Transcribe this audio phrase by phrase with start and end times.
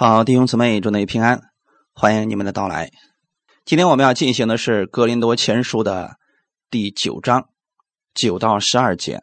[0.00, 1.40] 好，弟兄姊妹，祝你平安，
[1.92, 2.92] 欢迎你们的到来。
[3.64, 6.18] 今天我们要进行的是《格林多前书》的
[6.70, 7.48] 第九章
[8.14, 9.22] 九到十二节。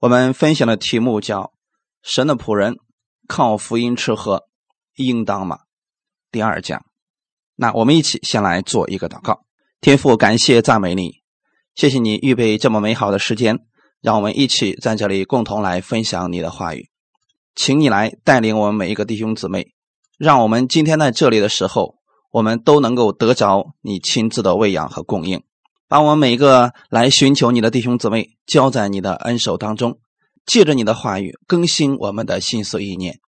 [0.00, 1.52] 我们分享的题目叫
[2.02, 2.74] “神的仆人
[3.28, 4.42] 靠福音吃喝，
[4.96, 5.60] 应当吗？”
[6.32, 6.84] 第二讲。
[7.54, 9.44] 那我们一起先来做一个祷告。
[9.80, 11.20] 天父，感谢赞美你，
[11.76, 13.60] 谢谢你预备这么美好的时间，
[14.00, 16.90] 让我们一起在这里共同来分享你的话语。
[17.54, 19.72] 请你来带领我们每一个弟兄姊妹。
[20.24, 21.96] 让我们今天在这里的时候，
[22.30, 25.42] 我们都能够得着你亲自的喂养和供应。
[25.86, 29.98] 把我们每一个来寻求你的弟兄姊妹交在你的恩手当中，
[30.46, 33.20] 借着你的话语更新我们的心思意念，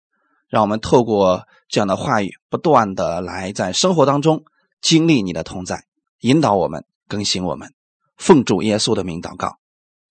[0.47, 4.45] 让我们透过这样的话语，不断的来在生活当中
[4.79, 5.83] 经历你的同在，
[6.21, 7.73] 引导我们，更新我们。
[8.15, 9.57] 奉主耶稣的名祷告，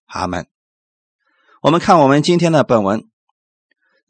[0.06, 0.46] 阿门。
[1.60, 3.00] 我们看我们今天的本文，《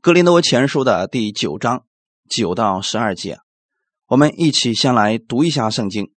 [0.02, 1.87] 格林多前书》的第九章。
[2.28, 3.40] 九到十二节，
[4.06, 6.12] 我们一起先来读一下圣经。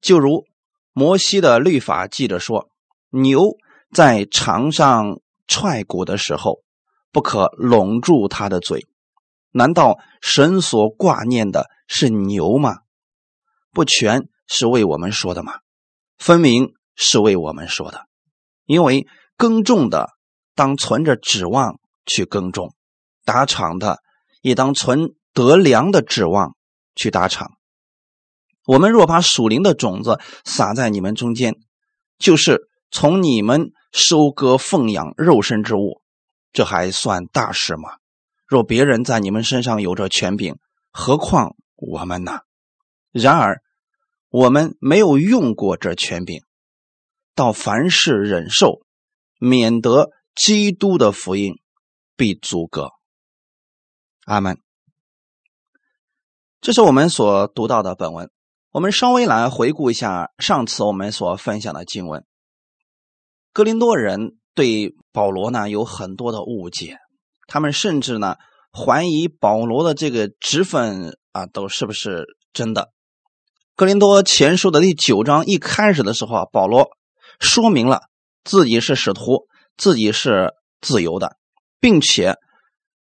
[0.00, 0.44] 就如
[0.92, 2.70] 摩西的律法记着说，
[3.10, 3.56] 牛
[3.92, 6.62] 在场上踹鼓的时候，
[7.10, 8.86] 不可拢住它的嘴。
[9.50, 12.78] 难道神所挂念的是牛吗？
[13.72, 15.58] 不全是为我们说的吗？
[16.16, 18.06] 分明是为我们说的。
[18.66, 20.10] 因为耕种的
[20.54, 22.74] 当存着指望去耕种，
[23.24, 24.03] 打场的。
[24.44, 26.54] 也当存得粮的指望
[26.94, 27.52] 去打场。
[28.66, 31.56] 我们若把属灵的种子撒在你们中间，
[32.18, 36.02] 就是从你们收割奉养肉身之物，
[36.52, 37.96] 这还算大事吗？
[38.46, 40.56] 若别人在你们身上有着权柄，
[40.90, 42.40] 何况我们呢？
[43.12, 43.62] 然而
[44.28, 46.42] 我们没有用过这权柄，
[47.34, 48.82] 到凡事忍受，
[49.38, 51.54] 免得基督的福音
[52.14, 52.90] 被阻隔。
[54.24, 54.58] 阿门。
[56.60, 58.30] 这是我们所读到的本文。
[58.70, 62.24] 我们稍微来回顾一下上次我们所分享的经文。
[63.52, 66.96] 哥林多人对保罗呢有很多的误解，
[67.46, 68.36] 他们甚至呢
[68.72, 72.90] 怀疑保罗的这个职分啊都是不是真的。
[73.76, 76.88] 哥林多前书的第九章一开始的时候啊，保罗
[77.38, 78.04] 说明了
[78.42, 79.46] 自己是使徒，
[79.76, 81.36] 自己是自由的，
[81.78, 82.38] 并且。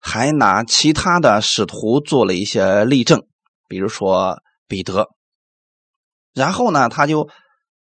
[0.08, 3.24] 还拿其他的使徒做了一些例证，
[3.68, 5.10] 比如说彼得。
[6.32, 7.28] 然后呢，他就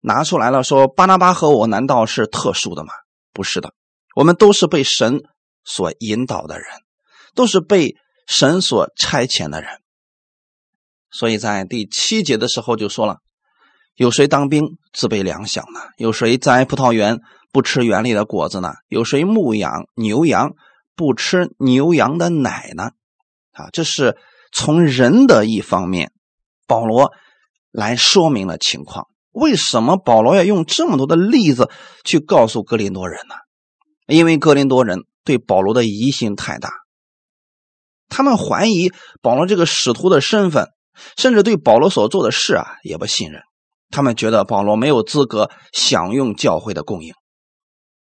[0.01, 2.95] 拿出来了说：“巴拿巴和我难道是特殊的吗？
[3.35, 3.75] 不是的，
[4.17, 5.21] 我们都是被神
[5.65, 6.67] 所引导的人，
[7.35, 7.95] 都是被
[8.27, 9.83] 神所差遣的人。
[11.11, 13.19] 所以在第七节的时候就说了：
[13.97, 15.91] 有谁当兵自备粮饷呢？
[15.99, 17.21] 有谁栽葡萄园
[17.53, 18.73] 不吃园里的果子呢？
[18.89, 20.55] 有谁牧养牛羊？”
[20.97, 22.91] 不吃牛羊的奶呢？
[23.53, 24.17] 啊，这是
[24.53, 26.13] 从人的一方面，
[26.67, 27.13] 保罗
[27.71, 29.09] 来说明了情况。
[29.31, 31.71] 为什么保罗要用这么多的例子
[32.05, 33.35] 去告诉格林多人呢？
[34.07, 36.71] 因为格林多人对保罗的疑心太大，
[38.09, 40.69] 他们怀疑保罗这个使徒的身份，
[41.17, 43.43] 甚至对保罗所做的事啊也不信任。
[43.91, 47.15] 他们觉得保罗没有资格享用教会的供应。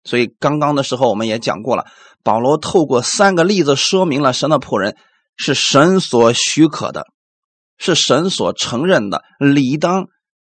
[0.04, 1.86] 所以刚刚的时候我们也讲过了。
[2.28, 4.98] 保罗透过三个例子说明了神的仆人
[5.38, 7.06] 是神所许可的，
[7.78, 10.08] 是神所承认的，理当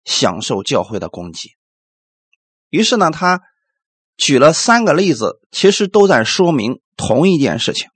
[0.05, 1.51] 享受教会的供给。
[2.71, 3.41] 于是呢，他
[4.17, 7.89] 举了三个例子，其实都在说明同一件事情。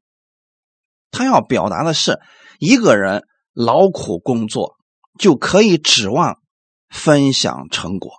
[1.13, 2.19] 他要表达的是，
[2.59, 4.75] 一个人劳苦工作
[5.21, 6.41] 就可以指望
[6.89, 8.11] 分享成果，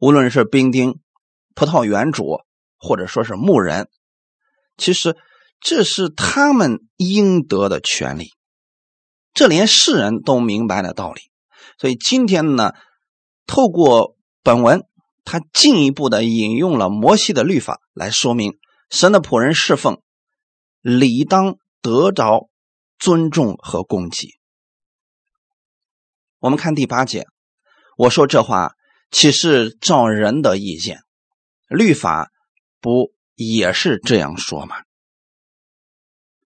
[0.00, 0.98] 无论是兵丁、
[1.54, 2.40] 葡萄园主，
[2.76, 3.88] 或者说是牧人。
[4.78, 5.16] 其实
[5.60, 8.30] 这是他们应得的权利，
[9.34, 11.20] 这连世人都明白的道理。
[11.78, 12.72] 所以今天呢，
[13.44, 14.84] 透过本文，
[15.24, 18.56] 他进一步的引用了摩西的律法来说明
[18.88, 20.00] 神的仆人侍奉
[20.80, 22.48] 理当得着
[22.98, 24.28] 尊重和供给。
[26.38, 27.26] 我们看第八节，
[27.96, 28.74] 我说这话
[29.10, 31.00] 岂是照人的意见？
[31.68, 32.30] 律法
[32.80, 33.12] 不。
[33.38, 34.78] 也是这样说嘛？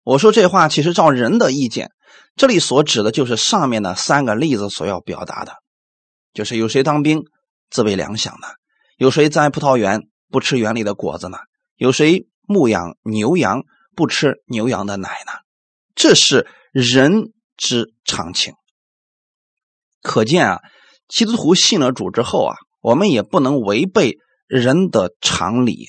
[0.04, 1.90] 我说这话其实照人的意见，
[2.36, 5.54] 这里所指的就是上面的三个例子所要表达的，
[6.32, 7.24] 就是有谁当兵
[7.68, 8.46] 自备粮饷呢？
[8.96, 11.38] 有谁栽葡萄园不吃园里的果子呢？
[11.74, 13.64] 有谁牧养牛羊
[13.96, 15.32] 不吃牛羊的奶呢？
[15.96, 18.54] 这是人之常情。
[20.00, 20.60] 可见啊，
[21.08, 24.16] 基督徒信了主之后啊，我们也不能违背
[24.46, 25.88] 人的常理。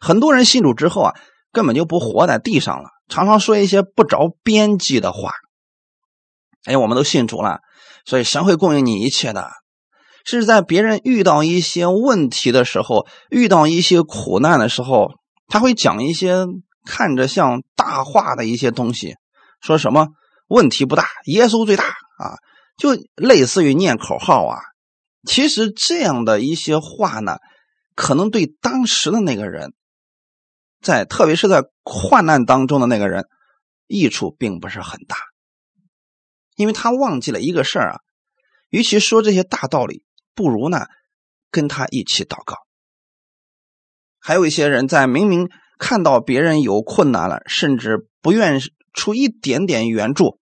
[0.00, 1.14] 很多人信主之后啊，
[1.52, 5.32] 根本就不活在地上了，常常说一些不着边际的话。
[6.64, 7.60] 哎，我们都信主了，
[8.04, 9.50] 所以神会供应你一切的。
[10.24, 15.12] 是在别人遇到一些问题的时候，遇到一些苦难的时候，
[15.48, 16.44] 他会讲一些
[16.84, 19.14] 看着像大话的一些东西，
[19.62, 20.08] 说什么
[20.48, 22.36] 问题不大，耶稣最大啊，
[22.76, 24.58] 就类似于念口号啊。
[25.26, 27.38] 其实这样的一些话呢，
[27.94, 29.72] 可能对当时的那个人，
[30.80, 33.26] 在特别是在患难当中的那个人，
[33.86, 35.16] 益处并不是很大，
[36.56, 38.00] 因为他忘记了一个事儿啊，
[38.68, 40.04] 与其说这些大道理。
[40.32, 40.86] 不如呢，
[41.50, 42.56] 跟他一起祷告。
[44.18, 48.58] 还有一些人在明明看到别人有困难了，甚至不愿
[48.94, 50.38] 出一点点援助，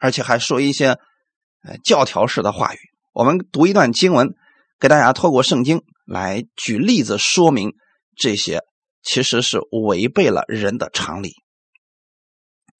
[0.00, 0.98] 而且还说一些
[1.62, 2.78] 呃教条式的话语。
[3.14, 4.34] 我们读一段经文，
[4.78, 7.72] 给大家透过圣经来举例子说明
[8.16, 8.60] 这些，
[9.06, 11.36] 其实是违背了人的常理。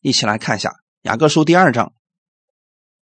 [0.01, 1.95] 一起来看一下雅各书第二章，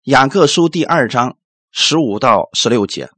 [0.04, 1.38] 雅各书第二章。
[1.76, 3.10] 十五到十六节，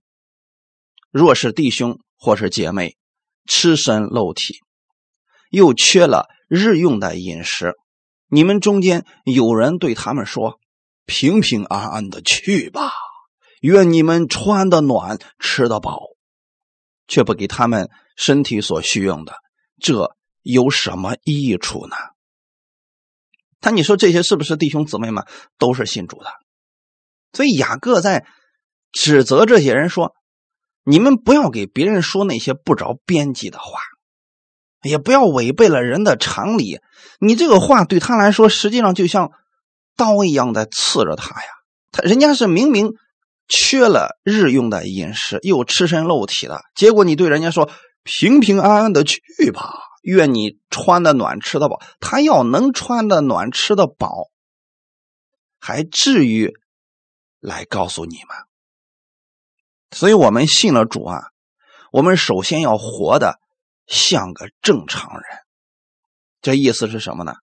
[1.11, 2.95] 若是弟兄或是姐妹，
[3.45, 4.59] 赤身露体，
[5.49, 7.73] 又缺了日用的饮食，
[8.29, 10.61] 你们中间有人对他们说
[11.05, 12.93] ：“平平安安的去吧，
[13.59, 15.99] 愿你们穿的暖，吃的饱，
[17.09, 19.35] 却不给他们身体所需用的，
[19.79, 21.95] 这有什么益处呢？”
[23.61, 25.25] 他你说这些是不是弟兄姊妹们
[25.57, 26.27] 都是信主的？
[27.33, 28.25] 所以雅各在。
[28.97, 30.15] 指责这些人说
[30.85, 33.81] ：“你们不要给别人说那些不着边际的话，
[34.83, 36.79] 也不要违背了人的常理。
[37.19, 39.31] 你这个话对他来说，实际上就像
[39.97, 41.47] 刀一样的刺着他呀。
[41.91, 42.93] 他人家是明明
[43.49, 47.69] 缺了日用的饮食，又赤身露体的，结果你对人家说
[48.05, 49.19] 平平安安的去
[49.51, 49.73] 吧，
[50.03, 51.81] 愿你穿的暖，吃的饱。
[51.99, 54.29] 他要能穿的暖，吃的饱，
[55.59, 56.53] 还至于
[57.39, 58.35] 来告诉你吗？”
[59.89, 61.29] 所以我们信了主啊，
[61.91, 63.39] 我们首先要活的
[63.87, 65.23] 像个正常人。
[66.41, 67.33] 这意思是什么呢？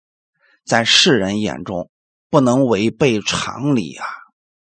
[0.65, 1.91] 在世人眼中
[2.31, 4.07] 不能违背常理啊！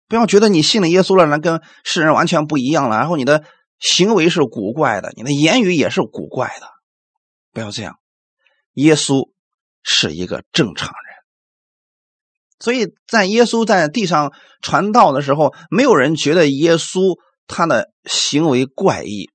[0.08, 3.44] 不要觉得你信了耶稣了，那跟世人完全不一样了，然后你的
[3.80, 6.70] 行为是古怪的，你的言语也是古怪的。
[7.52, 8.00] 不要这样，
[8.74, 9.32] 耶稣
[9.84, 11.16] 是一个正常人。
[12.60, 17.18] 所以在耶稣在地上传道的时候，没有人觉得耶稣。
[17.52, 19.32] 他的行为怪异，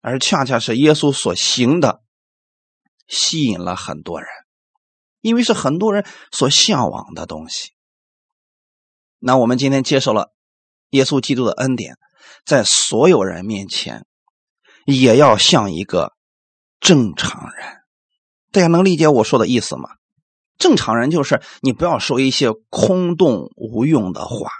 [0.00, 2.02] 而恰恰是耶稣所行的
[3.06, 4.28] 吸引了很多人，
[5.20, 7.70] 因为是很多人所向往的东西。
[9.20, 10.32] 那我们今天接受了
[10.90, 11.96] 耶稣基督的恩典，
[12.44, 14.06] 在所有人面前
[14.84, 16.12] 也要像一个
[16.80, 17.82] 正常人。
[18.52, 19.88] 大家能理解我说的意思吗？
[20.56, 24.50] 正常人就是你不要说一些空洞无用的话，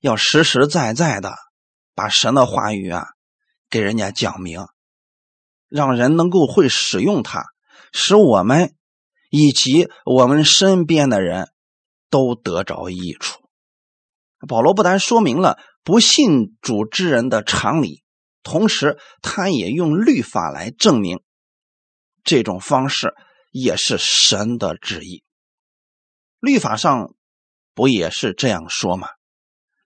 [0.00, 1.34] 要实实在在的。
[1.96, 3.06] 把神的话语啊，
[3.70, 4.66] 给人家讲明，
[5.68, 7.44] 让人能够会使用它，
[7.92, 8.74] 使我们
[9.30, 11.50] 以及我们身边的人
[12.10, 13.40] 都得着益处。
[14.48, 18.02] 保罗不但说明了不信主之人的常理，
[18.42, 21.22] 同时他也用律法来证明
[22.24, 23.14] 这种方式
[23.52, 25.22] 也是神的旨意。
[26.40, 27.14] 律法上
[27.74, 29.08] 不也是这样说吗？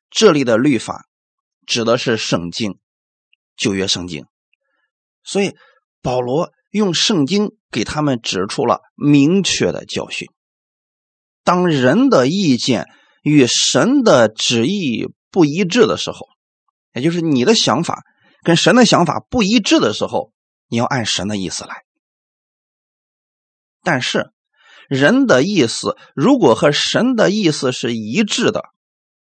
[0.08, 1.04] 这里的律法。
[1.66, 2.78] 指的是圣经，
[3.54, 4.24] 旧约圣经，
[5.22, 5.54] 所以
[6.00, 10.30] 保罗用圣经给他们指出了明确的教训。
[11.44, 12.86] 当人的意见
[13.22, 16.26] 与神的旨意不一致的时候，
[16.94, 18.04] 也就是你的想法
[18.42, 20.32] 跟神的想法不一致的时候，
[20.68, 21.84] 你要按神的意思来。
[23.82, 24.32] 但是
[24.88, 28.64] 人的意思如果和神的意思是一致的，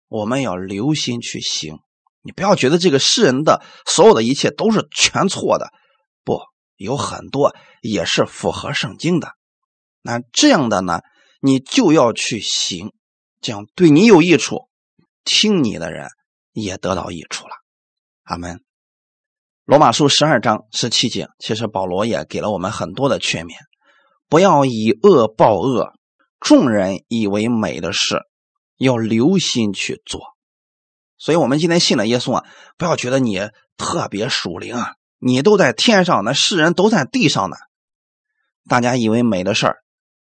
[0.08, 1.80] 我们要留心去行。
[2.24, 5.72] 你不要觉得这个世人的所有的一切都是全错的，
[6.24, 6.40] 不，
[6.76, 9.34] 有很多也是符合圣经的。
[10.02, 11.02] 那这样的呢，
[11.42, 12.94] 你就要去行，
[13.40, 14.68] 这样对你有益处，
[15.24, 16.10] 听你的人
[16.52, 17.54] 也得到益处了。
[18.24, 18.64] 阿门。
[19.66, 23.54] 罗马书十二章十七节，其实保罗也给了我们很多的劝勉：
[24.28, 25.94] 不要以恶报恶，
[26.40, 28.22] 众人以为美的事，
[28.78, 30.22] 要留心去做。
[31.18, 32.46] 所以，我们今天信了耶稣啊，
[32.78, 33.40] 不要觉得你
[33.78, 37.56] 特别属灵啊，你都在天上，那世人都在地上呢。
[38.68, 39.78] 大家以为美的事儿，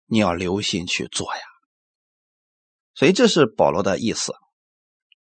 [0.05, 1.41] 你要留心去做呀。
[2.95, 4.33] 所以，这是保罗的意思，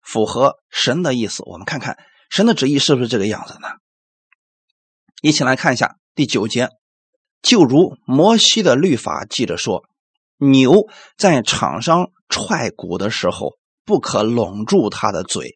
[0.04, 1.42] 符合神的意思。
[1.46, 1.98] 我们看看
[2.30, 3.68] 神的旨意是不是这个样子呢？
[5.22, 6.70] 一起来看一下第九节，
[7.42, 9.84] 就如摩西的律法记着说
[10.36, 15.54] ：“牛在场上踹鼓的时候，不可拢住它的嘴。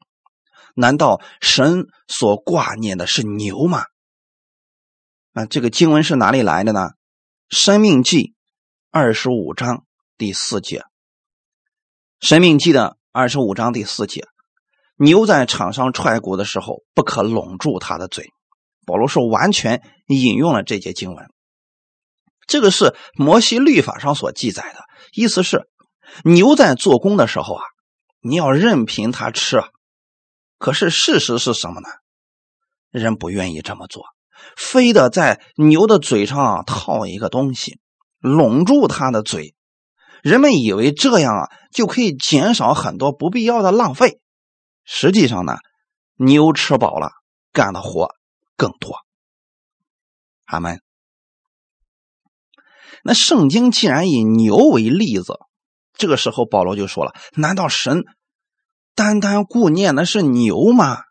[0.74, 3.84] 难道神所挂念的是牛吗？
[5.32, 6.90] 啊这个经文是哪里来的呢？
[7.48, 8.22] 《生命记》
[8.90, 9.84] 二十五章
[10.16, 10.80] 第四节，
[12.20, 14.26] 《生命记》的二十五章第四节，
[14.98, 18.30] 牛在场上踹鼓的时候，不可拢住它的嘴。
[18.84, 21.26] 保罗是完全引用了这节经文。
[22.46, 24.80] 这个是摩西律法上所记载的，
[25.12, 25.68] 意思是
[26.24, 27.62] 牛在做工的时候啊，
[28.20, 29.68] 你要任凭它吃啊。
[30.58, 31.88] 可是事实是什么呢？
[32.90, 34.04] 人不愿意这么做，
[34.56, 37.78] 非得在牛的嘴上套一个东西，
[38.18, 39.54] 拢住它的嘴。
[40.22, 44.18] 人们以为这样啊就可以减少很多不必要的浪费。
[44.90, 45.58] 实际上呢，
[46.16, 47.10] 牛吃饱了，
[47.52, 48.14] 干的活
[48.56, 48.96] 更多。
[50.46, 50.80] 阿门。
[53.04, 55.38] 那圣经既然以牛为例子，
[55.92, 58.06] 这个时候保罗就说了：难道神？
[58.94, 61.02] 单单顾念的是牛吗？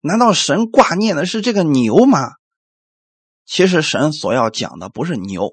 [0.00, 2.34] 难道神挂念的是这个牛吗？
[3.44, 5.50] 其实神所要讲的不是牛，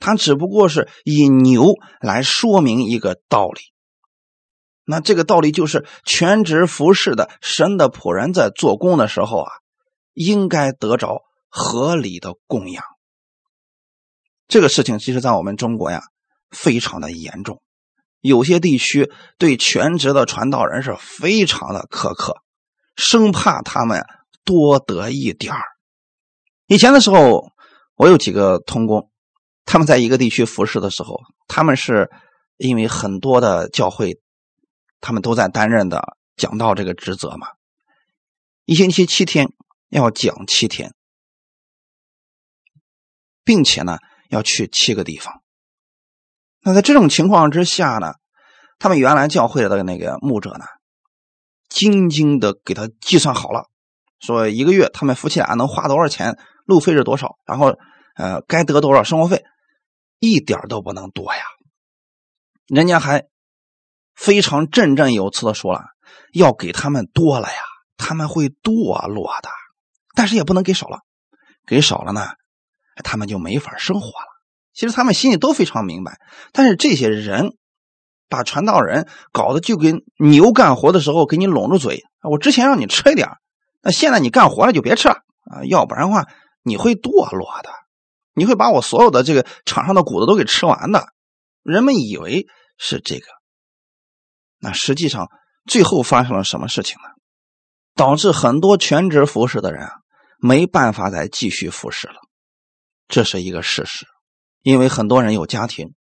[0.00, 3.71] 他只不过是以牛来说明一个道理。
[4.84, 9.52] 那这个道理就是全职服侍的神的仆人在做工的时候啊，
[10.14, 12.82] 应该得着合理的供养。
[14.48, 16.02] 这个事情其实，在我们中国呀，
[16.50, 17.62] 非常的严重。
[18.20, 22.36] 有些地区对全职的传道人是非常的苛刻，
[22.96, 24.04] 生怕他们
[24.44, 25.62] 多得一点儿。
[26.66, 27.50] 以前的时候，
[27.96, 29.10] 我有几个同工，
[29.64, 32.10] 他们在一个地区服侍的时候，他们是
[32.58, 34.20] 因为很多的教会，
[35.02, 37.48] 他们都在担任的讲道这个职责嘛，
[38.64, 39.52] 一星期七天
[39.90, 40.94] 要讲七天，
[43.44, 43.98] 并且呢
[44.30, 45.42] 要去七个地方。
[46.60, 48.14] 那在这种情况之下呢，
[48.78, 50.64] 他们原来教会的那个牧者呢，
[51.68, 53.68] 精精的给他计算好了，
[54.20, 57.76] 说一个月他们夫妻俩能花多少钱，路费是多少，然后
[58.14, 59.44] 呃该得多少生活费，
[60.20, 61.42] 一点都不能多呀。
[62.68, 63.26] 人家还
[64.14, 65.84] 非常振振有词的说了，
[66.32, 67.54] 要给他们多了呀，
[67.96, 69.48] 他们会堕落的，
[70.14, 71.00] 但是也不能给少了，
[71.66, 72.28] 给少了呢，
[73.04, 74.26] 他们就没法生活了。
[74.74, 76.18] 其实他们心里都非常明白，
[76.52, 77.56] 但是这些人
[78.28, 82.04] 把传道人搞得就跟牛干活的时候给你拢住嘴。
[82.22, 83.28] 我之前让你吃一点，
[83.82, 85.16] 那现在你干活了就别吃了
[85.50, 86.26] 啊，要不然的话
[86.62, 87.70] 你会堕落的，
[88.32, 91.08] 你会把我所有的这个场上的谷子都给吃完的。
[91.62, 92.46] 人们以为
[92.78, 93.26] 是这个，
[94.62, 95.28] 那实际上
[95.66, 97.08] 最后发生了什么事情呢？
[97.94, 99.92] 导致很多全职服侍的人啊
[100.38, 102.14] 没办法再继续服侍了，
[103.08, 104.06] 这是一个事实。
[104.62, 105.94] 因为很多人有家庭，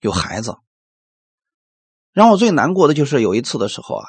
[0.00, 0.56] 有孩子。
[2.12, 4.08] 让我最难过的就是有一次的时候啊，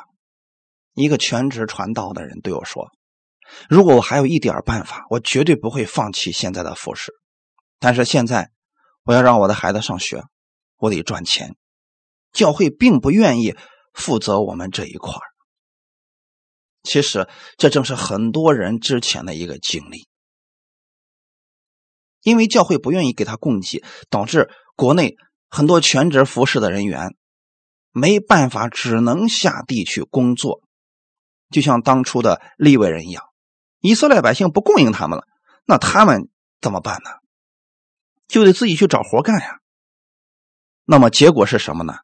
[0.95, 2.89] 一个全职传道的人对我说
[3.69, 7.13] ：“如果我还有一点办法，我绝对不会放弃现在的服饰。
[7.79, 8.49] 但是现在
[9.03, 10.23] 我要让我的孩子上学，
[10.77, 11.55] 我得赚钱。
[12.33, 13.55] 教会并不愿意
[13.93, 15.13] 负责我们这一块
[16.83, 20.07] 其实这正是很多人之前的一个经历。”
[22.23, 25.17] 因为教会不愿意给他供给，导致国内
[25.49, 27.15] 很多全职服侍的人员
[27.91, 30.61] 没办法，只能下地去工作。
[31.49, 33.25] 就像当初的利未人一样，
[33.79, 35.25] 以色列百姓不供应他们了，
[35.65, 36.29] 那他们
[36.61, 37.09] 怎么办呢？
[38.27, 39.59] 就得自己去找活干呀。
[40.85, 41.95] 那么结果是什么呢？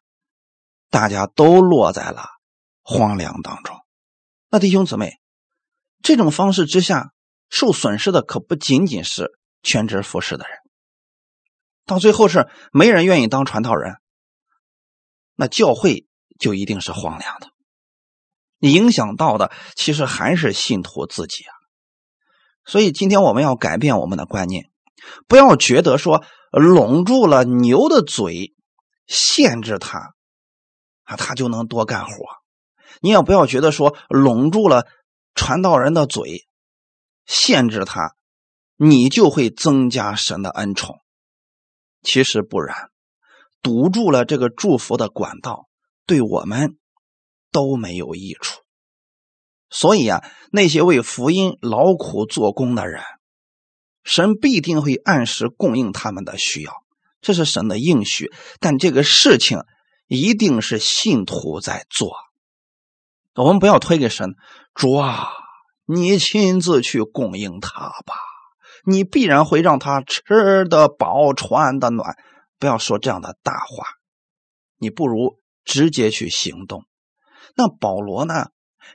[0.90, 2.26] 大家都落在了
[2.82, 3.76] 荒凉当中。
[4.50, 5.18] 那弟兄姊妹，
[6.02, 7.12] 这种方式之下，
[7.48, 9.36] 受损失的可不仅仅是。
[9.60, 10.56] 全职服侍的人，
[11.84, 13.96] 到最后是没人愿意当传道人，
[15.34, 16.06] 那教会
[16.38, 17.48] 就一定是荒凉的。
[18.60, 21.52] 影响到的其实还是信徒自己啊。
[22.64, 24.70] 所以今天我们要改变我们的观念，
[25.26, 28.54] 不要觉得说笼住了牛的嘴，
[29.08, 30.14] 限制他
[31.08, 32.12] 啊，他就能多干活。
[33.00, 34.86] 你也不要觉得说拢住了
[35.34, 36.46] 传道人的嘴，
[37.26, 38.14] 限制他。
[38.80, 41.00] 你就会增加神的恩宠，
[42.00, 42.90] 其实不然，
[43.60, 45.68] 堵住了这个祝福的管道，
[46.06, 46.78] 对我们
[47.50, 48.60] 都没有益处。
[49.68, 50.22] 所以啊，
[50.52, 53.02] 那些为福音劳苦做工的人，
[54.04, 56.72] 神必定会按时供应他们的需要，
[57.20, 58.32] 这是神的应许。
[58.60, 59.58] 但这个事情
[60.08, 62.16] 一定是信徒在做，
[63.34, 64.34] 我们不要推给神，
[64.74, 65.28] 主啊，
[65.84, 68.14] 你亲自去供应他吧。
[68.84, 72.16] 你必然会让他吃得饱、穿得暖，
[72.58, 73.84] 不要说这样的大话，
[74.78, 76.84] 你不如直接去行动。
[77.54, 78.46] 那保罗呢，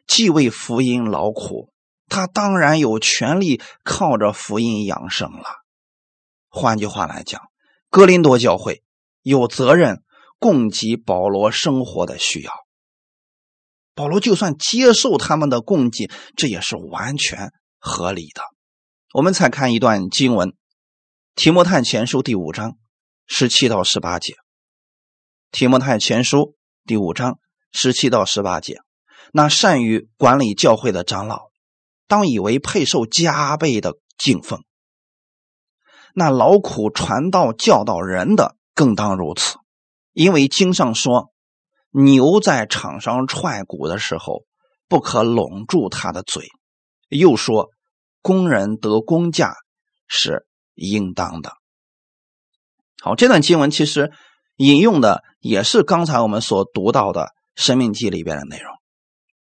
[0.08, 1.72] 既为福音劳苦，
[2.10, 5.46] 他当然有权利靠着福音养生了。
[6.50, 7.42] 换句话来讲，
[7.90, 8.84] 哥林多教会
[9.22, 10.02] 有责任
[10.44, 12.52] 供给保罗生活的需要。
[13.96, 18.42] 保罗就算接受他们的供给，这也是完全合理的。
[19.14, 20.50] 我们再看一段经文，
[21.36, 22.76] 《提摩太前书》第五章
[23.26, 24.34] 十七到十八节，
[25.52, 26.38] 《提摩太前书》
[26.86, 27.40] 第五章
[27.72, 28.82] 十七到十八节。
[29.32, 31.52] 那善于管理教会的长老，
[32.06, 34.60] 当以为配受加倍的敬奉；
[36.14, 39.56] 那劳苦传道教导人的，更当如此，
[40.14, 41.32] 因为经上说。
[41.96, 44.46] 牛在场上踹鼓的时候，
[44.88, 46.48] 不可拢住它的嘴。
[47.10, 47.70] 又说，
[48.24, 49.54] 工人得工价
[50.08, 51.54] 是应当的。
[53.00, 54.12] 好，这段经文其实
[54.56, 58.74] 引用的也是刚才我们所读到的《生命记》里边的内容。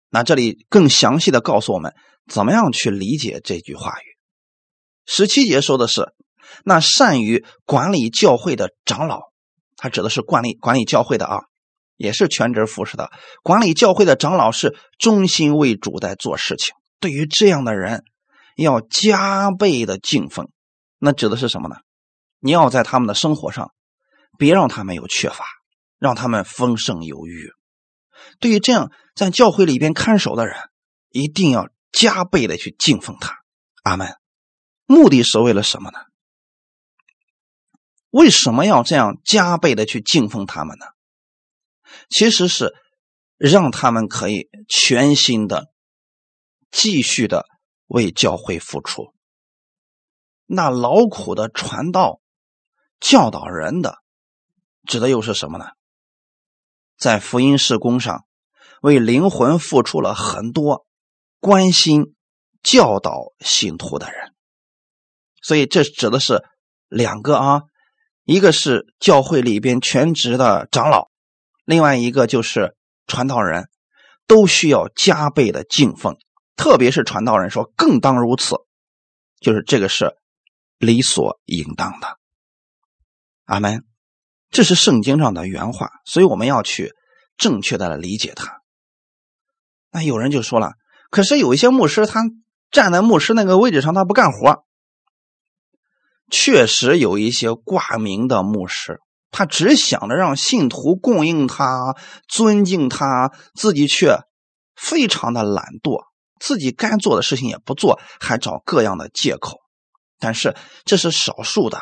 [0.10, 1.94] 那这里更详细的告诉我们，
[2.28, 4.18] 怎么样去理解这句话语。
[5.06, 6.12] 十七节说的是，
[6.66, 9.31] 那善于管理教会的长老，
[9.82, 11.40] 他指的是管理管理教会的啊。
[11.98, 13.12] 也是全职服侍的，
[13.44, 16.74] 管理教会的长老是忠心为主在做事情。
[17.00, 18.04] 对于这样的人，
[18.56, 20.50] 要加倍的敬奉。
[20.98, 21.76] 那指的是什么呢？
[22.40, 23.72] 你要在他们的生活上，
[24.40, 25.46] 别让他们有缺乏，
[26.00, 27.52] 让他们丰盛有余。
[28.40, 30.56] 对于这样在教会里边看守的人，
[31.12, 33.36] 一定要加倍的去敬奉他。
[33.84, 34.16] 阿门。
[34.88, 36.00] 目的是为了什么呢？
[38.12, 40.86] 为什么要这样加倍的去敬奉他们呢？
[42.10, 42.74] 其实是
[43.38, 45.72] 让他们可以全心的、
[46.70, 47.48] 继续的
[47.88, 49.14] 为教会付出。
[50.46, 52.22] 那劳苦的传道、
[53.00, 53.98] 教导人的，
[54.86, 55.66] 指的又是什么呢？
[56.98, 58.26] 在福音事工上，
[58.82, 60.86] 为灵魂付出了很多
[61.40, 62.14] 关心、
[62.62, 64.34] 教导信徒的人。
[65.42, 66.44] 所以这指的是
[66.88, 67.64] 两个啊，
[68.32, 71.10] 一个是教会里边全职的长老。
[71.66, 73.70] 另外一个就是传道人，
[74.26, 76.16] 都需要加倍的敬奉，
[76.56, 78.56] 特别是传道人说更当如此，
[79.42, 80.16] 就是这个是
[80.78, 82.18] 理所应当的。
[83.44, 83.84] 阿门，
[84.50, 86.94] 这是圣经上的原话，所以我们要去
[87.36, 88.62] 正确的来理解它。
[89.92, 90.76] 那有人就说了，
[91.10, 92.22] 可是有一些牧师他
[92.72, 94.64] 站在牧师那个位置上，他不干活。
[96.32, 99.00] 确实有一些挂名的牧师。
[99.30, 101.96] 他只想着让信徒供应他、
[102.28, 104.18] 尊敬他，自己却
[104.76, 106.04] 非常的懒惰，
[106.40, 109.60] 自己该做的事情也不做，还找各样的借口。
[110.20, 111.80] 但是这是少数的，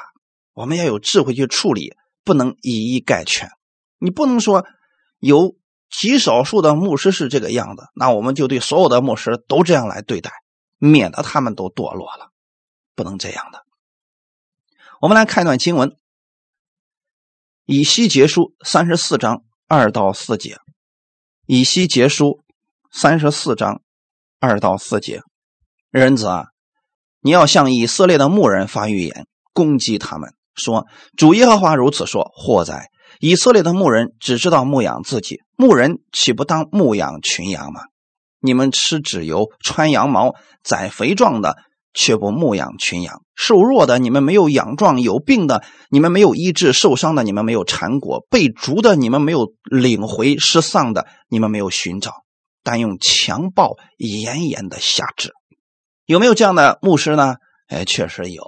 [0.53, 3.49] 我们要有智慧去处理，不能以一概全。
[3.97, 4.63] 你不能说
[5.19, 5.55] 有
[5.89, 10.31] 极少数的牧师是这个样子，那我们就对所有的牧师都这样来对待，
[10.77, 12.29] 免得他们都堕落了。
[12.95, 13.63] 不能这样的。
[15.01, 15.95] 我们来看一段经文。
[17.65, 20.57] 以西结书三十四章二到四节，
[21.45, 22.41] 以西结书
[22.91, 23.81] 三十四章
[24.41, 25.21] 二到四节，
[25.89, 26.47] 人子啊，
[27.21, 30.85] 你要向以色列的牧人发预言，攻击他们，说
[31.15, 32.89] 主耶和华如此说：祸哉！
[33.21, 37.83] 以色列的牧人只知道牧养自己，牧人岂不当牧养群羊吗？
[38.41, 41.55] 你们吃脂油，穿羊毛，宰肥壮的。
[41.93, 52.23] 却不牧养群羊，瘦弱的你们没有养壮，有病的你们没有医治，受伤的你们没有缠裹，被逐的你们没有领回，失丧的你们没有寻找，
[52.63, 55.33] 但用强暴严严的辖制。
[56.05, 57.35] 有没有这样的牧师呢？
[57.67, 58.43] 哎，确实有。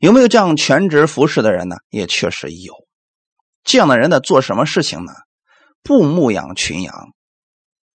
[0.00, 1.76] 有没有这样全职服侍的人呢？
[1.90, 2.74] 也确实有。
[3.64, 5.12] 这样的人呢，做什么事情呢？
[5.82, 6.94] 不牧养群羊，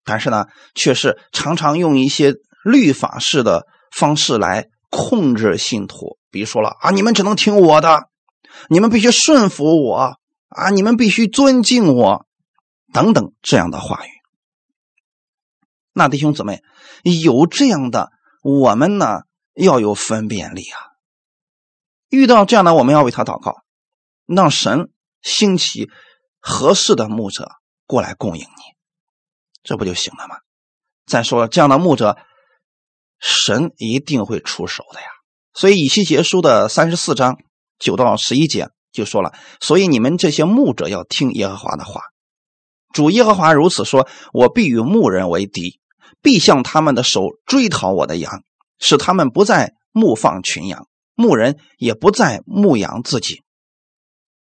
[0.05, 4.67] 但是呢，却是常常用一些律法式的方式来。
[4.97, 8.09] 控制信徒，比如说了啊，你们只能听我的，
[8.71, 10.17] 你们必须顺服我
[10.49, 12.27] 啊，你们必须尊敬我，
[12.95, 14.11] 等等这样的话语。
[15.93, 16.63] 那弟兄姊妹，
[17.03, 18.11] 有这样的，
[18.43, 20.79] 我们呢要有分辨力啊。
[22.09, 23.65] 遇到这样的，我们要为他祷告，
[24.25, 25.91] 让神兴起
[26.41, 27.51] 合适的牧者
[27.87, 28.63] 过来供应你，
[29.63, 30.37] 这不就行了吗？
[31.05, 32.17] 再说了，这样的牧者。
[33.19, 35.07] 神一定会出手的呀，
[35.55, 37.39] 所以以西结书的三十四章
[37.79, 42.01] 九到十一节就说了，所以你们这些牧者要听耶和华的话。
[42.93, 45.81] 主耶和华如此说：我必与牧人为敌，
[46.23, 48.43] 必向他们的手追讨我的羊，
[48.79, 53.43] 使他们不再牧放群羊，牧人也不再牧养自己。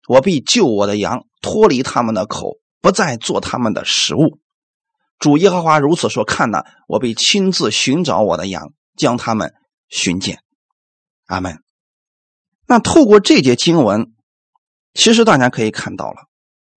[0.06, 4.38] 我必救我的羊脱离他们的口，不再做他们的食物。
[5.18, 9.52] 主耶和华如此说：“看呐，我必亲自寻找我的羊，将他们
[9.88, 10.40] 寻见。”
[11.26, 11.62] 阿门。
[12.66, 14.12] 那透过这节经文，
[14.92, 16.28] 其实大家可以看到了，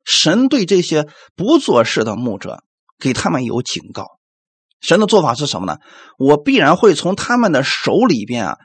[0.05, 2.63] 神对这些不做事的牧者，
[2.99, 4.19] 给他们有警告。
[4.79, 5.79] 神的做法是什么呢？
[6.17, 8.57] 我必然会从他们的手里边啊，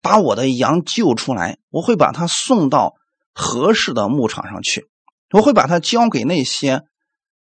[0.00, 2.94] 把我的羊救出来，我会把它送到
[3.34, 4.88] 合适的牧场上去，
[5.30, 6.82] 我会把它交给那些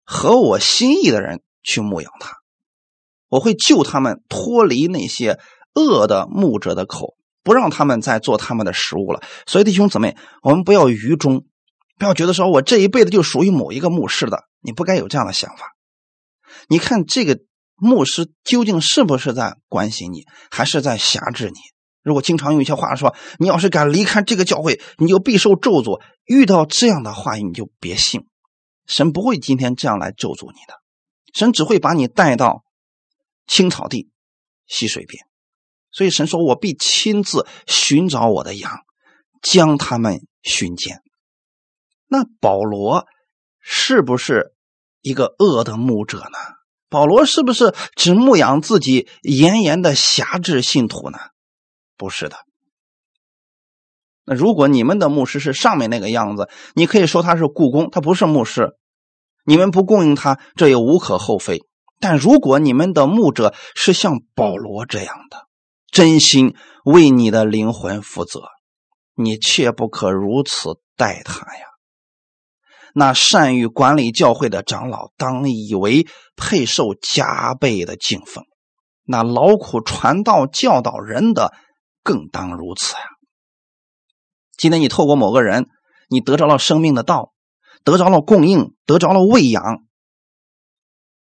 [0.04, 1.42] 合我心意的人。
[1.64, 2.36] 去牧养他，
[3.28, 5.38] 我会救他们脱离那些
[5.74, 9.22] 恶的牧者的口，不让他们再做他们的食物了。
[9.46, 11.44] 所以弟兄姊妹，我们不要愚忠，
[11.98, 15.74] 不要觉得说我这一辈子就属于某一个牧师的，你不该有这样的想法。
[16.68, 17.40] 你看这个
[17.74, 21.56] 牧师究竟是不是在关心你，还是在辖制你？
[22.02, 26.00] 如果经常用一些话说，你要是敢离开这个教会，你就必受咒诅。
[26.26, 28.26] 遇到这样的话语，你就别信，
[28.86, 30.74] 神不会今天这样来咒诅你的。
[31.34, 32.64] 神只会把你带到
[33.46, 34.08] 青草地、
[34.66, 35.26] 溪水边，
[35.90, 38.84] 所以神说：“我必亲自寻找我的羊，
[39.42, 41.02] 将他们寻见。”
[42.06, 43.06] 那保罗
[43.60, 44.54] 是不是
[45.00, 46.38] 一个恶的牧者呢？
[46.88, 51.18] 保罗是不是只牧养自己严严的辖制信徒呢？
[51.96, 52.36] 不是的。
[54.24, 58.76] 那如果你们的牧师是上面那个样子，你可以说他是故宫，他不是牧师。
[59.44, 61.62] 你们不供应他，这也无可厚非。
[62.00, 65.46] 但如果你们的牧者是像保罗这样的，
[65.90, 66.54] 真心
[66.84, 68.40] 为你的灵魂负责，
[69.14, 71.66] 你切不可如此待他呀。
[72.94, 78.44] 那善于管理教会的长老，当以为配受加倍的敬奉；
[79.04, 81.52] 那劳苦传道、教导人的，
[82.02, 83.02] 更当如此呀。
[84.56, 85.66] 今天你透过某个人，
[86.08, 87.33] 你得着了生命的道。
[87.84, 89.84] 得着了供应，得着了喂养，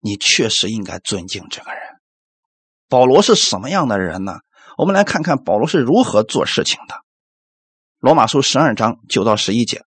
[0.01, 1.81] 你确实应该尊敬这个人。
[2.89, 4.39] 保罗是什么样的人呢？
[4.77, 6.95] 我们来看看保罗是如何做事情的。
[7.99, 9.83] 罗马书十二章九到十一节，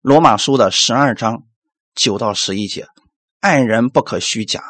[0.00, 1.44] 罗马书的十二章
[1.94, 2.86] 九到十一节，
[3.40, 4.62] 爱人不可虚假，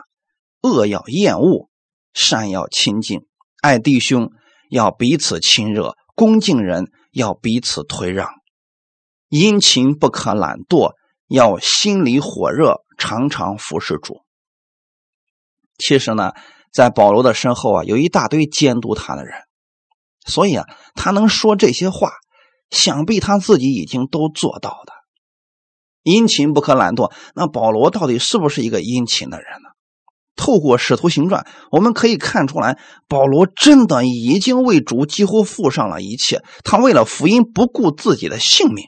[0.62, 1.68] 恶要厌恶，
[2.14, 3.26] 善要亲近，
[3.60, 4.30] 爱弟兄
[4.70, 8.37] 要彼此亲热，恭敬人要彼此推让。
[9.28, 10.92] 殷勤不可懒惰，
[11.28, 14.22] 要心里火热，常常服侍主。
[15.76, 16.32] 其实呢，
[16.72, 19.34] 在保罗的身后啊，有一大堆监督他的人，
[20.26, 20.64] 所以啊，
[20.94, 22.12] 他能说这些话，
[22.70, 24.92] 想必他自己已经都做到的。
[26.02, 29.68] 殷勤不可懒惰，那保罗到底是不是一个殷勤的人呢？
[30.36, 38.86] 透过使徒行传，我们可以看出来，保罗真的已经为主几乎付上了一切，他为了福音不顾自己的性命。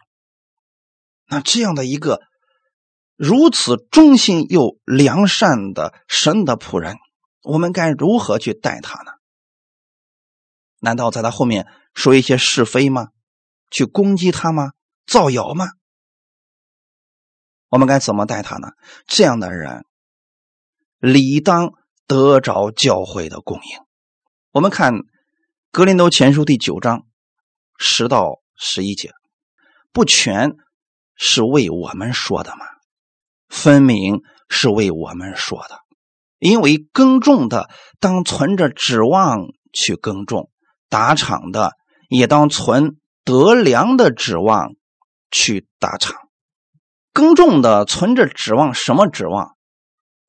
[1.30, 2.20] 那这样的一个
[3.16, 6.96] 如此忠心又良善的神的仆人，
[7.42, 9.12] 我们该如何去待他呢？
[10.80, 13.10] 难道在他后面说一些是非吗？
[13.70, 14.72] 去攻击他吗？
[15.06, 15.66] 造谣吗？
[17.68, 18.70] 我们该怎么待他呢？
[19.06, 19.84] 这样的人
[20.98, 21.74] 理当
[22.08, 23.78] 得着教会的供应。
[24.50, 24.94] 我们看
[25.70, 27.06] 《格林多前书》第九章
[27.78, 29.12] 十到十一节，
[29.92, 30.56] 不全。
[31.22, 32.64] 是为我们说的吗？
[33.50, 35.80] 分明是为我们说的，
[36.38, 37.68] 因为耕种的
[38.00, 40.50] 当存着指望去耕种，
[40.88, 41.72] 打场的
[42.09, 44.70] 也当存得粮的指望
[45.30, 46.16] 去打场。
[47.12, 49.56] 耕种的存着指望什么指望？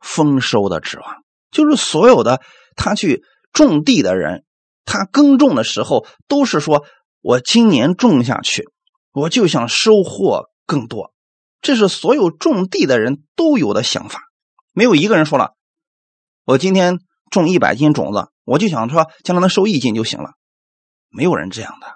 [0.01, 2.41] 丰收的指望，就是所有的
[2.75, 3.23] 他去
[3.53, 4.43] 种地的人，
[4.83, 6.83] 他耕种的时候都是说：
[7.21, 8.67] 我今年种下去，
[9.13, 10.50] 我就想收获。
[10.71, 11.13] 更多，
[11.59, 14.21] 这是所有种地的人都有的想法。
[14.71, 15.53] 没有一个人说了，
[16.45, 20.31] 我今天种一百斤种子，我就想说将来能收一斤就行了。
[21.09, 21.87] 没有人这样的，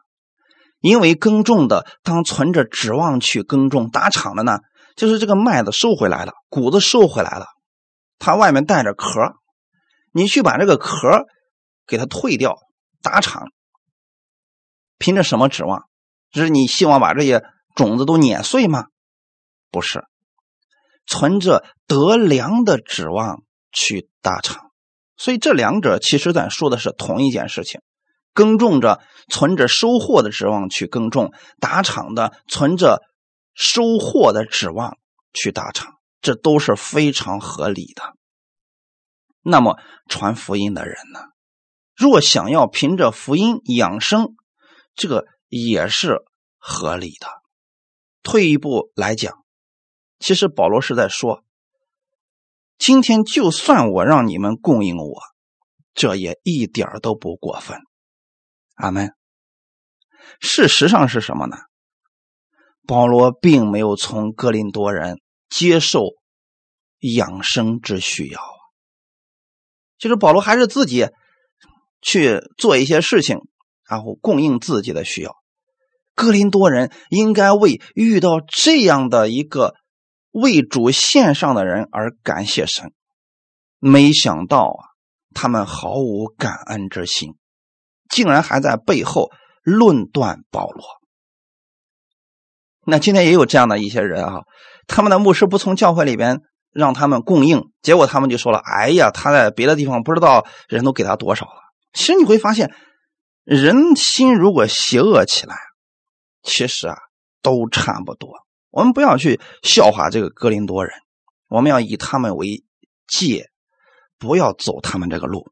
[0.81, 4.59] 因为耕种的当存着指望去耕种打场的呢，
[4.97, 7.45] 就是这个麦子收回来了，谷子收回来了，
[8.19, 9.37] 它外面带着壳，
[10.11, 11.25] 你去把这个壳
[11.87, 12.57] 给它退掉，
[13.01, 13.47] 打场，
[14.97, 15.85] 凭着什么指望？
[16.29, 17.41] 就是你希望把这些。
[17.75, 18.87] 种子都碾碎吗？
[19.69, 20.05] 不是，
[21.05, 24.71] 存着得粮的指望去打场，
[25.17, 27.81] 所以这两者其实咱说的是同一件事情。
[28.33, 33.01] 耕种着存着收获的指望去耕种，打场的存着
[33.53, 34.97] 收获的指望
[35.33, 38.13] 去打场，这都是非常合理的。
[39.41, 41.19] 那么传福音的人呢？
[41.95, 44.35] 若想要凭着福音养生，
[44.95, 46.17] 这个也是
[46.57, 47.27] 合理的。
[48.25, 49.45] 退一步来讲，
[50.17, 51.43] 其实保罗是在说，
[52.79, 55.21] 今天就算我让你们供应我，
[55.93, 57.77] 这也一点都不过分。
[58.73, 59.11] 阿门。
[60.39, 61.55] 事实上是什么呢？
[62.87, 66.01] 保罗并没有从哥林多人接受
[66.99, 68.57] 养生之需要啊，
[69.99, 71.07] 就是保罗还是自己
[72.01, 73.37] 去做一些事情，
[73.87, 75.35] 然后供应自己的需要。
[76.15, 79.75] 哥林多人应该为遇到这样的一个
[80.31, 82.93] 为主献上的人而感谢神，
[83.79, 84.81] 没想到啊，
[85.33, 87.35] 他们毫无感恩之心，
[88.09, 89.29] 竟然还在背后
[89.61, 90.85] 论断保罗。
[92.87, 94.43] 那今天也有这样的一些人啊，
[94.87, 101.61] 他们的牧师不从教会里边让他们供应，结果他们就说了：“哎呀，他在别的地方不知道人都给他多少了。”
[101.93, 102.73] 其实你会发现，
[103.43, 105.55] 人心如果邪恶起来，
[106.45, 106.95] 其实啊
[107.41, 108.45] 都差不多。
[108.69, 110.93] 我们不要去笑话这个哥林多人，
[111.49, 112.63] 我们要以他们为
[113.07, 113.49] 戒，
[114.17, 115.51] 不要走他们这个路。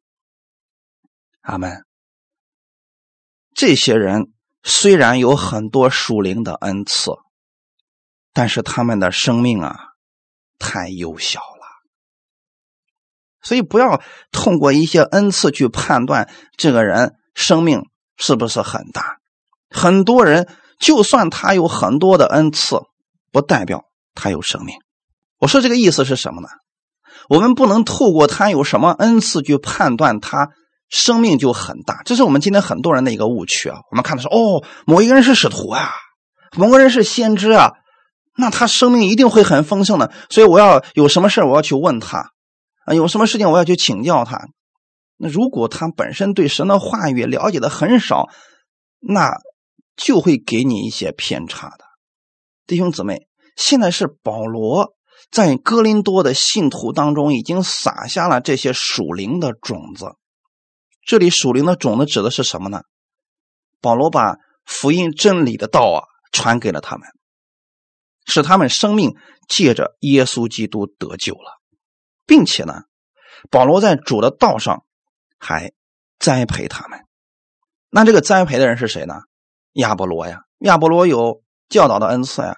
[1.42, 1.84] 阿门。
[3.54, 4.32] 这些人。
[4.66, 7.12] 虽然有很多属灵的恩赐，
[8.32, 9.76] 但是他们的生命啊
[10.58, 11.84] 太幼小了，
[13.42, 14.02] 所以不要
[14.32, 19.20] 通过一些恩赐去判断这个人生命是不是很大。
[19.70, 20.48] 很多人
[20.84, 22.82] 就算他有很多的恩赐，
[23.32, 24.76] 不代表他有生命。
[25.40, 26.50] 我说这个意思是什么呢？
[27.30, 30.50] 我们不能透过他有什么恩赐去判断他。
[30.90, 33.80] 生命就很大，这是我们今天很多人的一个误区啊。
[33.90, 35.90] 我们看的是哦，某一个人是使徒啊，
[36.56, 37.72] 某个人是先知啊，
[38.38, 40.12] 那他生命一定会很丰盛的。
[40.30, 42.30] 所以我要有什么事我要去问他
[42.86, 44.40] 啊，有什么事情我要去请教他。
[45.18, 48.28] 那如果他本身对神的话语了解的很少，
[49.00, 49.32] 那
[49.96, 51.86] 就会给你一些偏差的。
[52.66, 54.96] 弟兄姊妹，现在是保罗
[55.32, 60.16] 在哥林多的信徒当中已经撒下了这些属灵的种子。
[61.06, 62.84] 这里属灵的种子指的是什么呢？
[63.82, 67.10] 保罗把福音真理的道啊传给了他们，
[68.26, 69.16] 使他们生命
[69.50, 71.60] 借着耶稣基督得救了，
[72.26, 72.84] 并且呢，
[73.50, 74.86] 保罗在主的道上
[75.38, 75.74] 还
[76.18, 77.02] 栽培他们。
[77.90, 79.16] 那这个栽培的人是谁呢？
[79.74, 82.58] 亚波罗呀，亚波罗有教导的恩赐呀，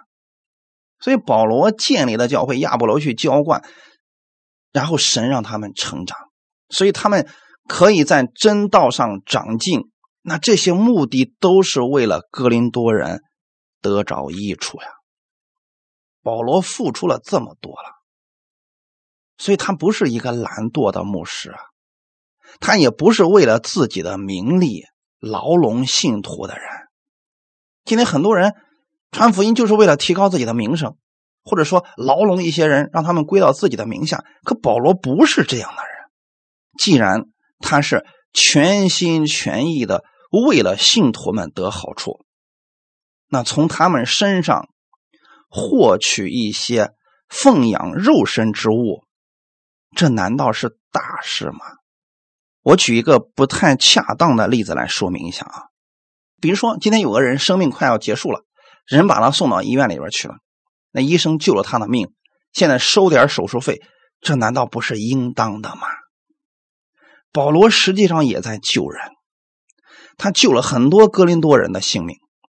[0.99, 3.63] 所以保罗建立的教会，亚波罗去浇灌，
[4.71, 6.17] 然后神让他们成长，
[6.69, 7.27] 所以他们。
[7.67, 9.89] 可以在真道上长进，
[10.21, 13.23] 那这些目的都是为了哥林多人
[13.81, 14.87] 得着益处呀。
[16.21, 17.89] 保罗付出了这么多了，
[19.39, 21.57] 所以他不是一个懒惰的牧师啊，
[22.59, 24.83] 他也不是为了自己的名利
[25.19, 26.67] 牢笼信徒的人。
[27.85, 28.55] 今天很多人
[29.11, 30.97] 传福音就是为了提高自己的名声，
[31.43, 34.25] 或者说牢笼一些人，让他们归到自己的名下。
[34.43, 36.09] 可保罗不是这样的人，
[36.77, 37.25] 既然。
[37.57, 42.25] 他是全心全意的为了信徒们得好处，
[43.29, 44.67] 那从他们身上
[45.49, 46.91] 获取一些
[47.29, 49.05] 奉养肉身之物，
[49.95, 51.59] 这难道是大事吗？
[52.61, 55.63] 我举一个不太恰当的例子来说明一下啊，
[56.45, 58.45] 比如说今天有个人生命快要结束了，
[58.85, 60.35] 人把他送到医院里边去了，
[60.91, 62.13] 那医生救了他的命，
[62.53, 63.81] 现在收点手术费，
[64.21, 65.87] 这难道不是应当的吗？
[67.31, 69.01] 保罗实际上也在救人，
[70.17, 72.17] 他救了很多哥林多人的性命，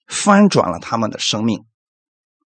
[0.09, 1.61] 翻转了他们的生命，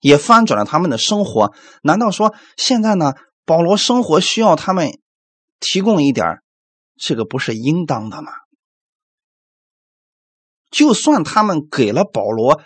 [0.00, 1.54] 也翻转了他们的生活。
[1.84, 3.12] 难道说现在呢？
[3.46, 4.98] 保罗生活需要他们
[5.60, 6.40] 提供一点
[6.98, 8.32] 这个不是应当的吗？
[10.70, 12.62] 就算他们给了保罗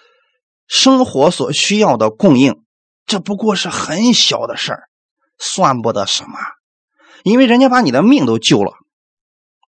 [0.66, 2.62] 生活所需要的供应，
[3.06, 4.88] 这不过是很小的事儿，
[5.38, 6.38] 算不得什么，
[7.22, 8.72] 因为人家把你的命都救了。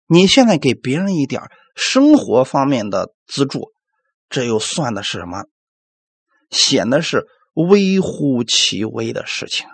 [0.06, 1.42] 你现在给别人一点
[1.74, 3.72] 生活方面的资助，
[4.28, 5.44] 这又算的是什么？
[6.50, 9.66] 显得是微乎其微的事情。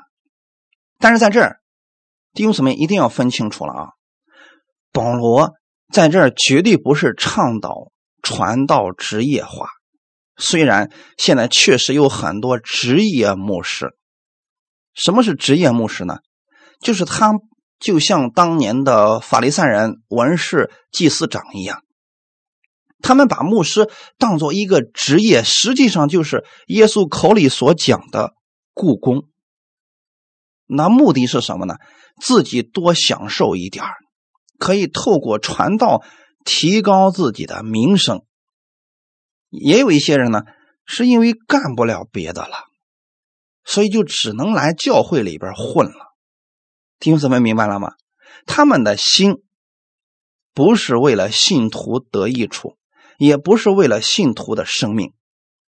[0.98, 1.60] 但是在这儿，
[2.32, 3.88] 弟兄姊妹一定要分清楚了啊！
[4.90, 5.52] 保罗
[5.92, 7.91] 在这儿绝对不是倡导
[8.22, 9.68] 传道职业化，
[10.36, 13.90] 虽然现在确实有很多职业牧师。
[14.94, 16.18] 什么是职业牧师呢？
[16.80, 17.32] 就是他。
[17.80, 21.82] 就像当年的法利赛人、文士、祭司长一样，
[23.00, 28.34] 他们把牧师当做一个职业，实际上就是耶稣口里所讲的
[28.72, 29.24] 故宫。
[30.66, 31.74] 那目的是什么呢？
[32.20, 33.84] 自己多享受一点
[34.60, 36.04] 可以透过传道
[36.44, 38.24] 提高自己的名声。
[39.48, 40.42] 也有一些人呢，
[40.84, 42.64] 是因为干不了别的了，
[43.64, 46.14] 所以就只能来教会里边混了。
[46.98, 47.94] 弟兄姊妹明白了吗？
[48.46, 49.42] 他们的心
[50.54, 52.78] 不是为了信徒得益处，
[53.18, 55.12] 也不是为了信徒的生命，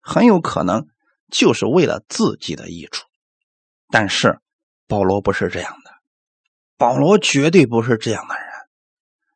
[0.01, 0.87] 很有可能
[1.29, 3.05] 就是为了自己的益处。
[3.89, 4.39] 但是
[4.87, 5.91] 保罗不是这样的，
[6.75, 8.45] 保罗绝对不是这样的人，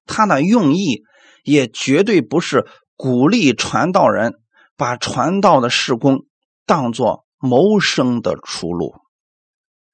[0.05, 1.03] 他的用意
[1.43, 4.35] 也绝对不是鼓励传道人
[4.77, 6.25] 把传道的事工
[6.65, 8.95] 当做谋生的出路。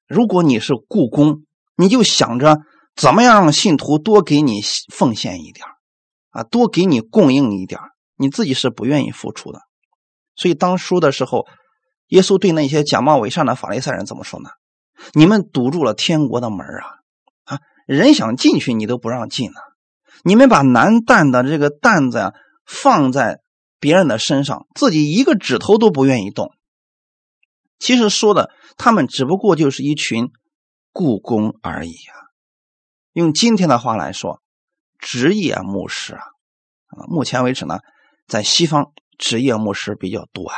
[0.06, 1.44] 如果你是雇工，
[1.76, 2.58] 你就想着
[2.94, 4.60] 怎么样让信徒多给你
[4.92, 5.66] 奉献一点
[6.30, 7.80] 啊，多给你供应一点
[8.16, 9.60] 你自己是不愿意付出的。
[10.34, 11.46] 所以当书的时候，
[12.08, 14.50] 耶稣对那些假冒伪善的法利赛人怎么说呢？
[15.12, 17.54] 你们堵住了天国的门啊！
[17.54, 19.60] 啊，人想进去你都不让进呢。
[20.22, 23.40] 你们把难担的这个担子呀放在
[23.78, 26.52] 别人的身上，自己一个指头都不愿意动。
[27.78, 30.30] 其实说的，他们只不过就是一群。
[30.98, 32.16] 故宫而已啊！
[33.12, 34.40] 用今天的话来说，
[34.98, 36.22] 职业牧师啊，
[36.86, 37.80] 啊，目前为止呢，
[38.26, 40.56] 在西方职业牧师比较多啊，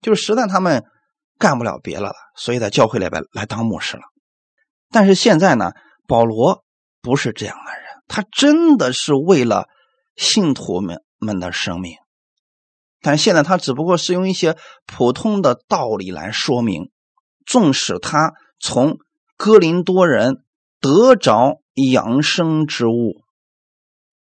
[0.00, 0.84] 就是实在他们
[1.38, 4.02] 干不了别的了，所以在教会里边来当牧师了。
[4.90, 5.70] 但是现在呢，
[6.08, 6.64] 保罗
[7.00, 9.68] 不是这样的人，他真的是为了
[10.16, 11.96] 信徒们们的生命，
[13.00, 16.90] 但现在他只不过是用一些普通的道理来说明，
[17.46, 18.98] 纵使他从。
[19.40, 20.42] 哥林多人
[20.80, 23.22] 得着养生之物，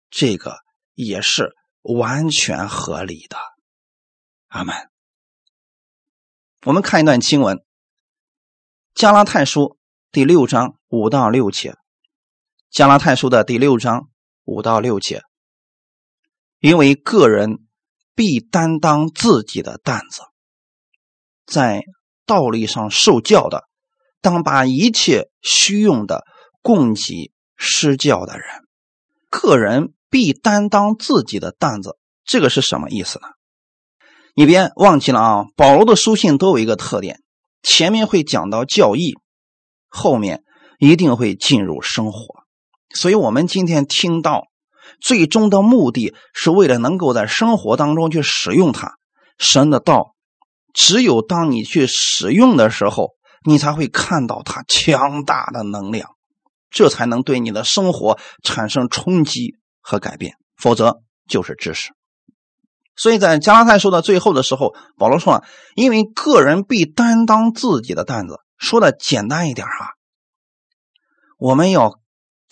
[0.10, 0.60] 这个
[0.94, 3.36] 也是完全合理的。
[4.48, 4.74] 阿门。
[6.66, 7.58] 我们看一段经文，
[8.94, 9.62] 《加拉太书》
[10.14, 11.72] 第六章五到六节，
[12.72, 14.08] 《加拉太书》的第六章
[14.46, 15.24] 五到六节，
[16.62, 17.68] 因为个人
[18.16, 20.22] 必担当自己的担子，
[21.46, 21.84] 在
[22.26, 23.66] 道理上受教的。
[24.22, 26.24] 当把一切虚用的
[26.62, 28.46] 供给施教的人，
[29.30, 31.98] 个人必担当自己的担子。
[32.24, 33.28] 这个是什么意思呢？
[34.34, 35.46] 你别忘记了啊！
[35.58, 37.22] 保罗的书信都有一个特点：
[37.64, 39.16] 前面会讲到教义，
[39.90, 40.46] 后面
[40.80, 42.41] 一定会进入生活。
[42.94, 44.48] 所以，我们今天听到，
[45.00, 48.94] 最终的目的是为了能够在生活当中去使用它。
[49.38, 50.16] 神的道，
[50.74, 53.12] 只有当你去使用的时候。
[53.44, 56.12] 你才会看到它强大的能量，
[56.70, 61.90] 这才能对你的生活产生冲击和改变，否则就是知识。
[62.96, 69.96] 所以在加拉太书的最后的时候，保罗说了：“因为个人必担当自己的担子。”说的简单一点哈，
[71.40, 72.00] 我们要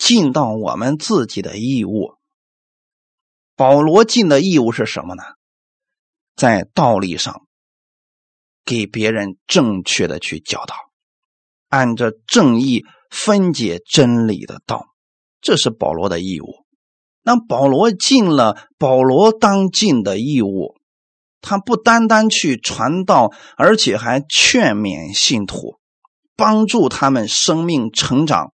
[0.00, 2.14] 尽到我们自己的义务。
[3.54, 5.22] 保罗尽的义务是什么呢？
[6.34, 7.42] 在道理上。
[8.62, 10.76] 给别人正确的去教导，
[11.70, 14.86] 按着正义分解真理的道，
[15.40, 16.46] 这是保罗的义务。
[17.22, 20.76] 那保罗尽了保罗当尽的义务，
[21.40, 25.80] 他不单单去传道，而且还劝勉信徒，
[26.36, 28.52] 帮助他们生命成长，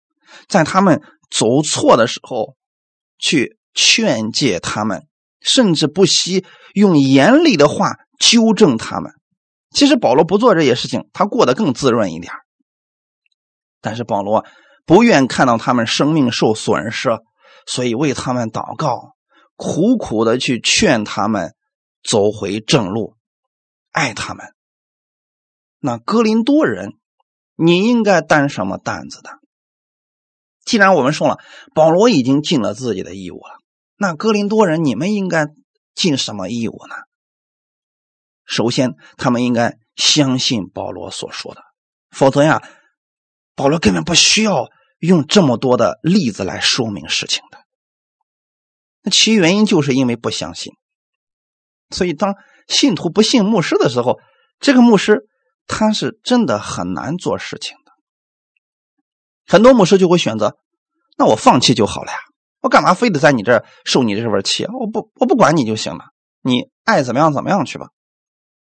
[0.48, 2.56] 在他们走错的时候
[3.18, 5.06] 去劝诫他们，
[5.40, 9.12] 甚至不惜用严厉的话纠正他们。
[9.70, 12.32] 其实保罗不做这些事情，他过得更滋润一点。
[13.80, 14.46] 但是保罗
[14.84, 17.10] 不愿看到他们生命受损失，
[17.66, 19.14] 所以为他们祷告，
[19.56, 21.54] 苦苦的去劝他们
[22.02, 23.16] 走回正路，
[23.92, 24.46] 爱他们。
[25.78, 26.94] 那哥林多人，
[27.54, 29.30] 你应该担什么担子的？
[30.66, 31.38] 既然我们说了，
[31.74, 33.58] 保罗已经尽了自己的义务了，
[33.96, 35.46] 那哥林多人，你们应该
[35.94, 36.96] 尽什么义务呢？
[38.44, 41.62] 首先，他们应该相信保罗所说的，
[42.10, 42.62] 否则呀，
[43.54, 47.58] 保罗根本不需要用这么多的例子来说明事情的。
[49.02, 50.74] 那其原因就是因为不相信。
[51.90, 52.34] 所以，当
[52.66, 54.18] 信徒不信牧师的时候，
[54.58, 55.28] 这个牧师
[55.68, 57.92] 他是真的很难做事情的。
[59.46, 60.56] 很多牧师就会选择，
[61.16, 62.18] 那我放弃就好了呀，
[62.60, 64.66] 我干嘛非得在你这受你这份气？
[64.66, 66.06] 我不，我不管你就行了，
[66.42, 67.88] 你爱怎么样怎么样去吧。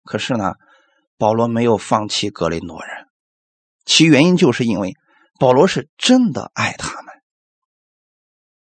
[0.03, 0.55] 可是呢，
[1.17, 3.07] 保罗没有放弃格林多人，
[3.85, 4.93] 其原因就是因为
[5.39, 7.13] 保罗是真的爱他们。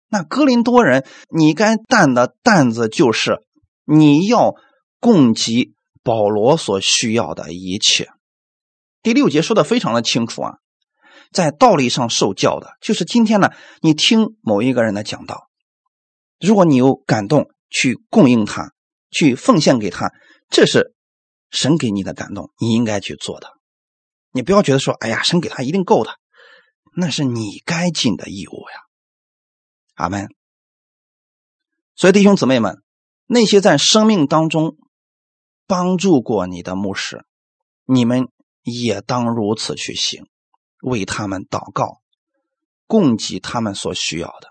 [0.08, 3.42] 那格林多人，你该担的担子就是
[3.84, 4.54] 你要
[4.98, 8.08] 供给保罗所需要的一切。
[9.02, 10.54] 第六节说的非常的清楚啊，
[11.32, 13.50] 在道理上受教的，就是今天呢，
[13.80, 15.48] 你听某一个人的讲道，
[16.40, 18.72] 如果你有感动去供应他，
[19.10, 20.12] 去奉献给他，
[20.48, 20.94] 这是。
[21.50, 23.48] 神给你的感动，你应该去做的。
[24.32, 26.10] 你不要觉得说，哎呀，神给他一定够的，
[26.94, 28.82] 那是你该尽的义务呀。
[29.94, 30.28] 阿门。
[31.96, 32.82] 所以弟兄姊妹们，
[33.24, 34.76] 那些在生命当中
[35.66, 37.24] 帮助过你的牧师，
[37.86, 38.28] 你们
[38.62, 40.26] 也当如此去行，
[40.82, 42.00] 为他们祷告，
[42.86, 44.48] 供给他们所需要的。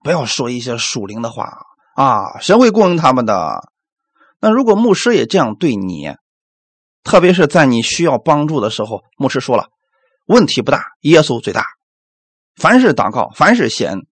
[0.00, 1.50] 不要说一些属灵的话
[1.94, 3.72] 啊，谁会供应他们的。
[4.38, 6.14] 那如果牧师也这样对你，
[7.02, 9.68] 特别是在你需要帮助的时候，牧师说了，
[10.26, 11.64] 问题不大，耶稣最大。
[12.54, 14.06] 凡是祷告，凡是谢恩。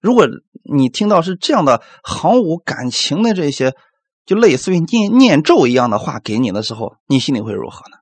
[0.00, 0.26] 如果
[0.62, 3.74] 你听到是这样的毫无感情的这些，
[4.24, 7.98] 就类似于念念咒一样的话给你的时候，你心里会如何呢？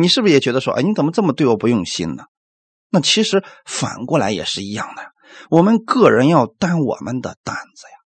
[0.00, 2.24] 你是不是也觉得说，哎，你怎么这么对我不用心呢？
[2.90, 5.12] 那其实反过来也是一样的，
[5.50, 7.98] 我们个人要担我们的担子呀。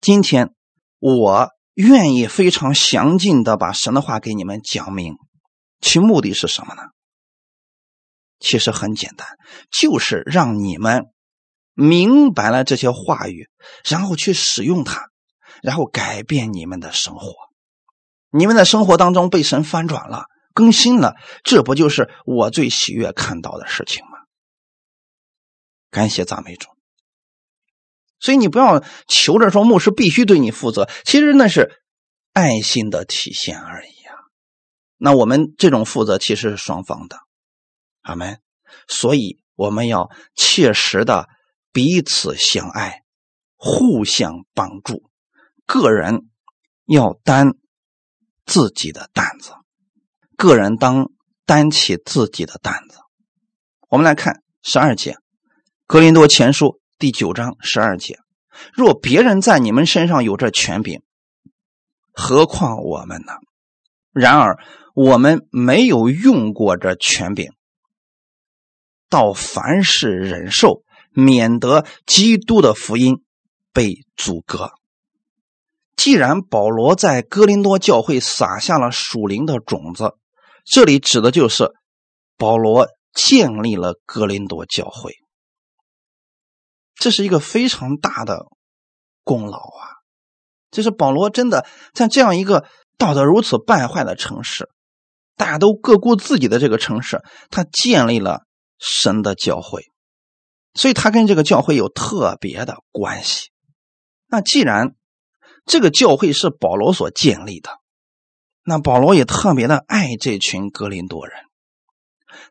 [0.00, 0.54] 今天
[0.98, 5.14] 我愿意非常详尽的把神的话给你们讲明，
[5.80, 6.82] 其目的是什么呢？
[8.40, 9.28] 其实很简单，
[9.70, 11.04] 就是让你们。
[11.74, 13.48] 明白了这些话语，
[13.88, 15.08] 然后去使用它，
[15.62, 17.32] 然后改变你们的生活。
[18.30, 24.18] 你们的生活当中被神翻转了、更新了，这不就是我最喜悦看到的事情吗？
[25.90, 26.68] 感谢赞美主。
[28.18, 31.82] 所以你不要求着说牧师必须对你负责，其实那是
[32.32, 34.14] 爱心的体现而已啊。
[34.96, 37.16] 那我们这种负责其实是双方的，
[38.02, 38.40] 阿门。
[38.88, 41.28] 所以我们要切实的。
[41.74, 43.02] 彼此相爱，
[43.56, 45.08] 互相帮助，
[45.64, 46.28] 个人
[46.84, 47.52] 要担
[48.44, 49.52] 自己的担子，
[50.42, 51.12] 个人当
[51.46, 52.98] 担起自己的担子。
[53.88, 55.12] 我们来看十二节，
[55.86, 56.66] 《格林多前书》
[56.98, 58.18] 第九章十二节：
[58.72, 61.00] 若别人在你们身上有这权柄，
[62.10, 63.34] 何况我们呢？
[64.10, 64.58] 然而
[64.96, 67.52] 我们没有用过这权柄，
[69.08, 70.82] 到凡事忍受。
[71.14, 73.22] 免得基督的福音
[73.74, 74.72] 被阻隔。
[75.94, 80.14] 既然保罗在哥林多教会撒下了属灵的种子，
[80.64, 81.72] 这里指的就是
[82.36, 85.14] 保罗建立了哥林多教会，
[86.94, 88.46] 这是一个非常大的
[89.24, 90.00] 功劳啊！
[90.70, 94.70] 就是保罗真的在这样一个道德如此败坏的城市，
[95.36, 98.46] 大家都各顾自己的这个城市，他建立了
[98.78, 99.84] 神的教会。
[100.74, 103.50] 所以他跟这个教会有特别的关系。
[104.26, 104.94] 那既然
[105.66, 107.81] 这个教会是保罗所建立的，
[108.64, 111.36] 那保罗也特别的爱这群格林多人，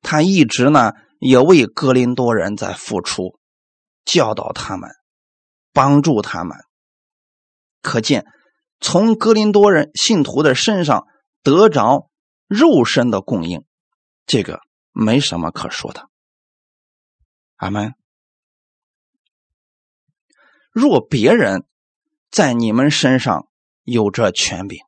[0.02, 3.40] 他一直呢也为格林多人在付出，
[4.04, 4.90] 教导他们，
[5.72, 6.58] 帮助他们。
[7.82, 8.26] 可见
[8.80, 11.08] 从格林多人信徒的身上
[11.44, 12.10] 得着
[12.48, 13.64] 肉身的供应，
[14.26, 14.60] 这个
[14.92, 16.10] 没什么可说的。
[17.56, 17.94] 阿门。
[20.72, 21.66] 若别人
[22.30, 23.48] 在你们身上
[23.84, 24.80] 有这权柄，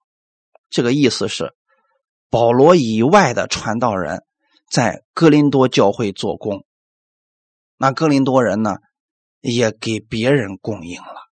[0.73, 1.53] 这个意思是
[2.31, 4.23] 保罗以外的传道人
[4.67, 6.65] 在哥林多教会做工，
[7.77, 8.77] 那哥林多人呢
[9.39, 11.29] 也给别人供应了。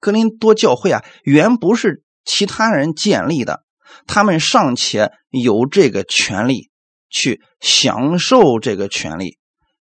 [0.00, 3.62] 哥林多教会啊，原不是其他人建立的，
[4.06, 6.70] 他们尚且有这个权利
[7.10, 9.38] 去享受这个权利，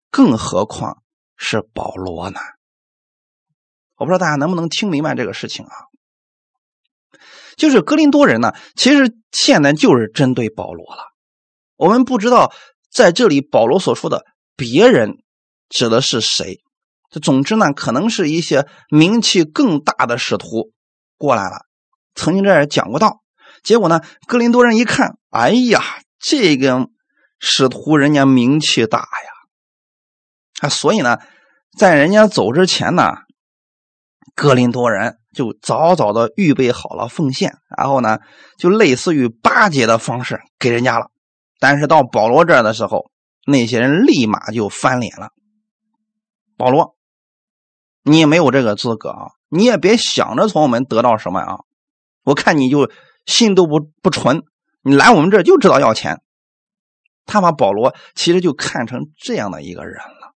[0.10, 1.04] 更何况。
[1.40, 2.40] 是保罗呢？
[3.98, 5.72] 我不知道大家能不能听明白这个事情啊？
[7.58, 11.02] 就是哥林多人呢，其实现在就是针对保罗了。
[11.76, 12.54] 我们不知道
[12.90, 14.24] 在这里保罗所说的
[14.56, 15.18] 别人
[15.68, 16.62] 指的是谁。
[17.10, 20.72] 这总之呢，可能是一些名气更大的使徒
[21.18, 21.66] 过来了，
[22.16, 23.22] 曾经在这讲过道。
[23.64, 25.82] 结果呢，哥林多人一看，哎呀，
[26.20, 26.90] 这个
[27.40, 29.32] 使徒人家名气大呀。
[30.62, 31.18] 啊，所以呢，
[31.78, 33.14] 在人家走之前呢，
[34.36, 38.18] 格林多人就早早的预备好了奉献，然后呢，
[38.58, 41.12] 就类似于巴结的方式给人家了。
[41.60, 43.12] 但是到保罗这儿的时候，
[43.46, 45.30] 那些人立马就翻脸了。
[46.58, 46.96] 保罗，
[48.02, 49.28] 你也没有这个资格啊！
[49.50, 51.60] 你也别想着从我们得到什么啊！
[52.24, 52.92] 我看你就
[53.26, 54.44] 心都不不纯，
[54.82, 56.20] 你来我们这就知道要钱。
[57.26, 60.34] 他把保罗其实就看成这样的一个人了。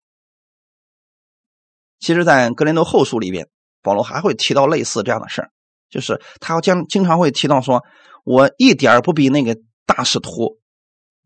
[2.00, 3.48] 其实，在格林多后书里边，
[3.82, 5.50] 保罗还会提到类似这样的事
[5.90, 7.84] 就是他将经常会提到说
[8.24, 10.60] ：“我一点不比那个大使徒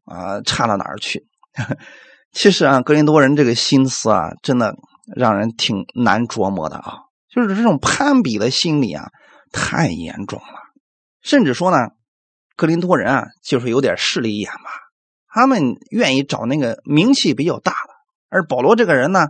[0.05, 1.27] 啊差到哪儿去。
[2.33, 4.75] ”其实啊，格林多人这个心思啊，真的
[5.15, 6.97] 让人挺难琢磨的啊。
[7.29, 9.09] 就是这种攀比的心理啊，
[9.51, 10.59] 太严重了。
[11.21, 11.77] 甚至说呢，
[12.55, 14.69] 格林多人啊，就是有点势利眼吧，
[15.27, 17.93] 他们愿意找那个名气比较大的，
[18.29, 19.27] 而保罗这个人呢，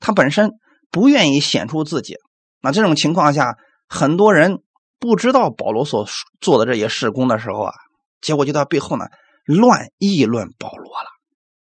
[0.00, 0.52] 他本身
[0.90, 2.16] 不愿意显出自己。
[2.60, 3.56] 那这种情况下，
[3.88, 4.62] 很多人
[4.98, 6.06] 不知道保罗所
[6.40, 7.72] 做的这些事工的时候啊，
[8.20, 9.06] 结果就在背后呢
[9.44, 11.08] 乱议论保罗了。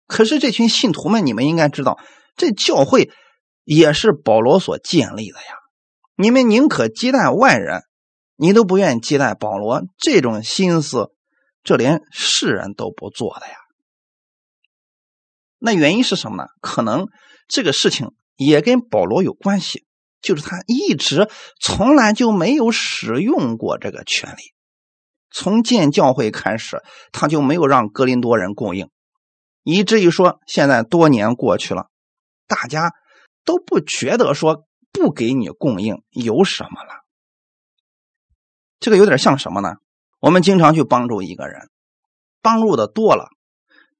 [0.07, 1.99] 可是这群信徒们，你们应该知道，
[2.36, 3.11] 这教会
[3.63, 5.55] 也是保罗所建立的呀。
[6.15, 7.84] 你们宁可接待外人。
[8.41, 11.11] 你都不愿意接待保罗，这种心思，
[11.61, 13.53] 这连世人都不做的呀。
[15.57, 16.47] 那原因是什么呢？
[16.61, 17.09] 可能
[17.49, 19.86] 这个事情也跟保罗有关系，
[20.22, 24.53] 就是他一直从来就没有使用过这个权利，
[25.32, 28.89] 从建教会开始，他就没有让格林多人供应，
[29.63, 31.88] 以至于说现在多年过去了，
[32.47, 32.93] 大家
[33.45, 37.05] 都不觉得说不给你供应有什么了。
[38.80, 39.76] 这个有点像什么呢？
[40.20, 41.70] 我们经常去帮助一个人，
[42.41, 43.30] 帮助的多了，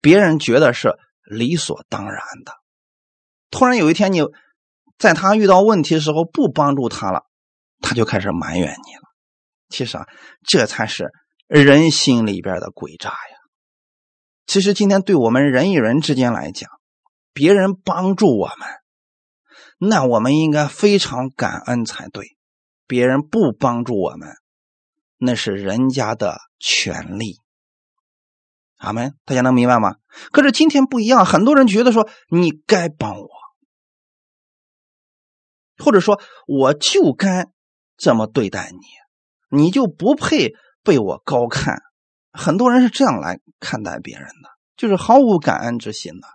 [0.01, 2.53] 别人觉得是理所当然的。
[3.51, 4.22] 突然有一天，你
[4.99, 7.23] 在他遇到问题的时候不帮助他了，
[7.79, 9.01] 他就开始埋怨你了。
[9.69, 10.05] 其实啊，
[10.45, 11.09] 这才是
[11.47, 13.37] 人心里边的诡诈呀。
[14.45, 16.69] 其实今天对我们人与人之间来讲，
[17.33, 18.67] 别人帮助我们，
[19.79, 22.37] 那我们应该非常感恩才对。
[22.85, 24.29] 别人不帮助我们。
[25.21, 27.35] 那是人家的权利，
[28.77, 29.13] 阿门。
[29.25, 29.95] 大家能明白吗？
[30.31, 33.29] 可是今天不一样，很多人觉得说你该帮我，
[35.84, 37.47] 或者说我就该
[37.97, 40.53] 这么对待你，你就不配
[40.84, 41.82] 被我高看。
[42.32, 46.27] 很多人是这样来看待别人的，就是毫无感恩之心的。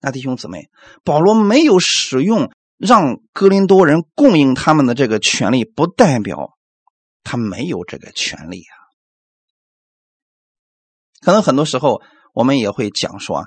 [0.00, 0.70] 那弟兄姊妹，
[1.04, 6.56] 保罗没有使用让格林多人供应他们的这个权利，不代表。
[7.24, 8.74] 他没有这个权利啊！
[11.20, 12.02] 可能很多时候
[12.34, 13.44] 我们也会讲说，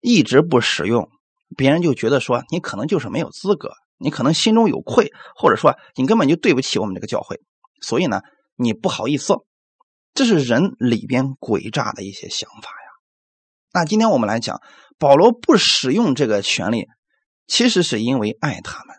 [0.00, 1.10] 一直不使用，
[1.54, 7.40] 别人就觉得说你可能就是没有资格，你可能心中有愧，或者说你根本就对不起我们这个教会，
[7.80, 8.22] 所以呢，
[8.56, 9.34] 你不好意思。
[10.14, 12.90] 这是人里边诡诈的一些想法呀。
[13.72, 14.60] 那今天我们来讲，
[14.98, 16.88] 保罗不使用这个权利，
[17.46, 18.96] 其实是因为爱他们，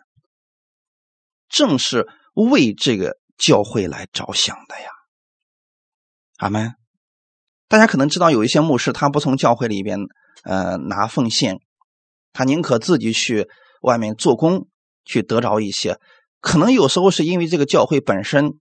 [1.48, 3.20] 正是为这个。
[3.38, 4.88] 教会来着想的呀，
[6.36, 6.76] 阿门。
[7.66, 9.98] 大家可能知道，有一些牧师他不从教会里边
[10.44, 11.58] 呃拿奉献，
[12.32, 13.48] 他宁可自己去
[13.80, 14.68] 外面做工
[15.04, 15.98] 去得着一些。
[16.40, 18.54] 可能有时候是因为这个教会本身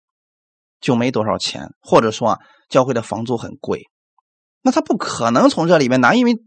[0.79, 2.39] 就没多少钱，或者说啊，
[2.69, 3.83] 教会的房租很贵，
[4.61, 6.37] 那他不可能从这里面拿，因为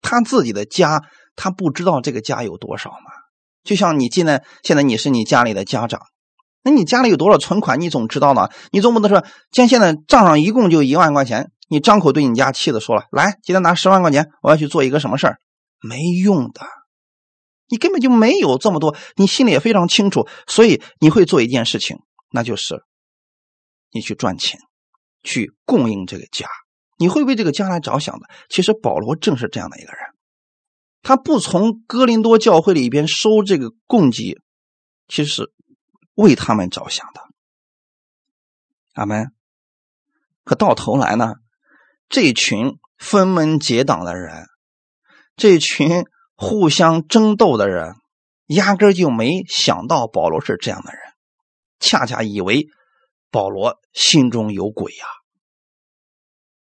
[0.00, 1.02] 他自己的家
[1.34, 3.10] 他不知道这个家有多少嘛。
[3.64, 6.00] 就像你进来，现在你是你家里的家长。
[6.62, 7.80] 那你家里有多少存款？
[7.80, 8.48] 你总知道呢。
[8.70, 15.38] 你总不能说，像现在账上一共就一万块钱，你张口对你家妻子说了：“来，今天拿十万块钱，我要去做一个什么事儿？”
[15.80, 16.62] 没用的，
[17.68, 20.28] 你根本就没有这么多，你心里也非常清楚。
[20.46, 21.98] 所以你会做一件事情，
[22.30, 22.82] 那就是
[23.90, 24.60] 你去赚钱，
[25.22, 26.48] 去供应这个家。
[26.98, 28.26] 你会为这个家来着想的。
[28.48, 30.00] 其实保罗正是这样的一个人，
[31.02, 34.38] 他不从哥林多教会里边收这个供给，
[35.08, 35.52] 其实。
[36.16, 37.20] 为他们着想的，
[38.94, 39.34] 阿门。
[40.44, 41.34] 可到头来呢，
[42.08, 44.46] 这群分门结党的人，
[45.36, 46.06] 这群
[46.36, 47.94] 互相争斗的人，
[48.46, 51.00] 压根就没想到保罗是这样的人，
[51.80, 52.68] 恰恰以为
[53.30, 55.04] 保罗心中有鬼呀。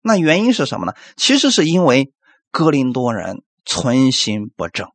[0.00, 0.94] 那原因是什么呢？
[1.16, 2.12] 其实是因为
[2.50, 4.88] 哥林多人存心不正。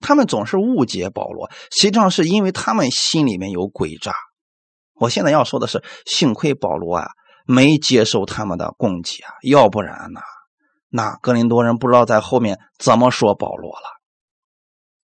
[0.00, 4.12] 他们总是误解保罗，实际上是因为他们心里面有诡诈。
[4.94, 7.10] 我现在要说的是，幸亏保罗啊
[7.46, 10.20] 没接受他们的供给啊，要不然呢，
[10.96, 14.00] 那格林多人不知道在后面怎么说保罗了。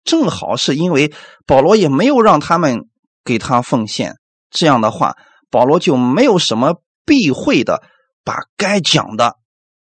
[0.03, 1.15] 正好是因为
[1.47, 2.89] 保罗也没有让他们
[3.23, 4.17] 给他奉献，
[4.51, 5.17] 这样的话，
[5.49, 7.85] 保罗就没有什么避讳的，
[8.25, 9.37] 把该讲的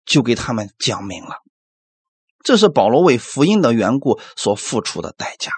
[0.04, 1.36] 就给他们讲明了。
[2.42, 5.52] 这是保罗为福音的缘故所付出的代价，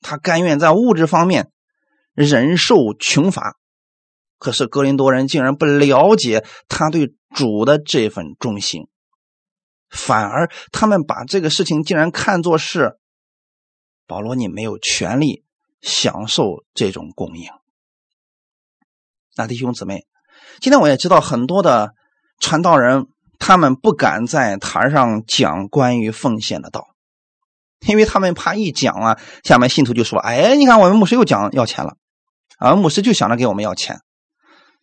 [0.00, 1.50] 他甘愿在物质方面
[2.14, 3.56] 忍受穷乏，
[4.38, 8.88] 可是格林多人竟然不了解他对主的这份忠心，
[9.90, 12.98] 反而他们把这个事情竟然看作是
[14.06, 15.44] 保罗，你没有权利
[15.80, 17.50] 享受这种供应。
[19.36, 20.06] 那弟兄姊妹，
[20.60, 21.94] 今天我也知道很多的
[22.38, 23.06] 传道人。
[23.40, 26.88] 他们不敢在台上讲关于奉献的道，
[27.86, 31.96] 因为他们怕一讲啊，下面信徒就说：“哎，你看我们牧师又讲要钱了，
[32.58, 34.00] 啊，牧师就想着给我们要钱。”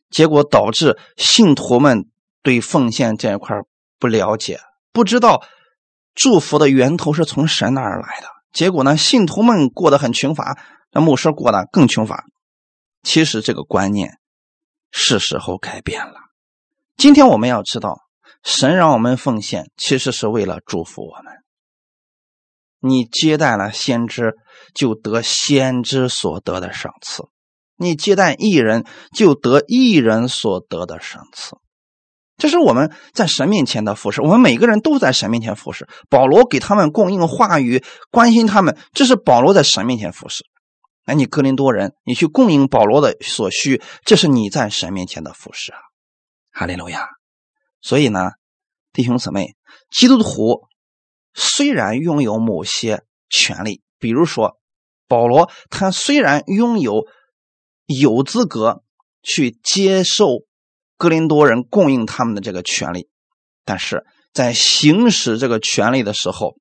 [0.09, 2.05] 结果导致信徒们
[2.43, 3.57] 对奉献这一块
[3.99, 4.61] 不了解，
[4.95, 5.45] 不知道
[6.13, 8.27] 祝福的源头是从神那儿来的。
[8.53, 10.57] 结果呢，信徒们过得很穷乏，
[10.89, 12.23] 那牧师过得更穷乏。
[13.03, 14.17] 其实这个观念
[14.91, 16.13] 是时候改变了。
[16.95, 17.99] 今天我们要知道，
[18.41, 21.33] 神让我们奉献，其实是为了祝福我们。
[22.79, 24.35] 你接待了先知，
[24.73, 27.25] 就得先知所得的赏赐；
[27.75, 31.57] 你接待艺人，就得艺人所得的赏赐。
[32.38, 35.88] 这是我们在神面前的服侍，我们每个人都在神面前服侍。
[36.09, 40.45] 保罗给他们供应话语，关心他们，这是保罗在神面前服侍。
[41.05, 45.79] 那你哥林多人，你去供应保罗的所需，这是你在神面前的服侍啊。
[46.51, 47.07] 哈利路亚！
[47.81, 48.31] 所以呢，
[48.91, 49.55] 弟兄姊妹，
[49.89, 50.67] 基督徒
[51.33, 54.57] 虽然拥有某些权利，比如说
[55.07, 57.05] 保罗，他虽然拥有
[57.86, 58.83] 有资格
[59.21, 60.39] 去接受
[60.97, 63.09] 哥林多人供应他们的这个权利，
[63.63, 66.55] 但是在行使这个权利的时候，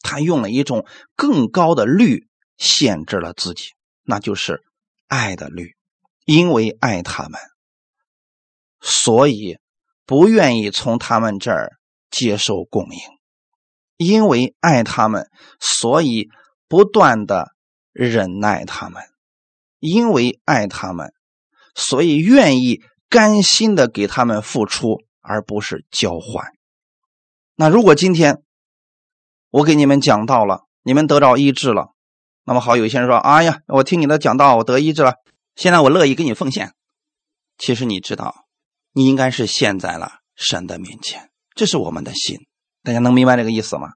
[0.00, 0.86] 他用了一种
[1.16, 2.26] 更高的律
[2.56, 3.68] 限制了自己，
[4.02, 4.62] 那就是
[5.08, 5.74] 爱的律，
[6.24, 7.40] 因为爱他们。
[8.80, 9.58] 所以
[10.04, 11.72] 不愿意从他们这儿
[12.10, 12.98] 接受供应，
[13.96, 16.28] 因为爱他们，所以
[16.68, 17.52] 不断的
[17.92, 19.02] 忍耐他们；
[19.78, 21.14] 因为爱他们，
[21.74, 22.82] 所以愿意
[23.14, 26.46] 甘心的给他们付出，而不是交换。
[27.54, 28.42] 那如果今天
[29.50, 31.92] 我给你们讲到了，你们得到医治了，
[32.42, 35.14] 那么好，有些人说：“哎呀，我听你的讲道，我得医治了，
[35.54, 36.72] 现在我乐意给你奉献。”
[37.56, 38.46] 其实你知道。
[38.96, 42.38] 你应该是现在了神的面前，这是我们的心。
[42.82, 43.92] 大家能明白这个意思吗？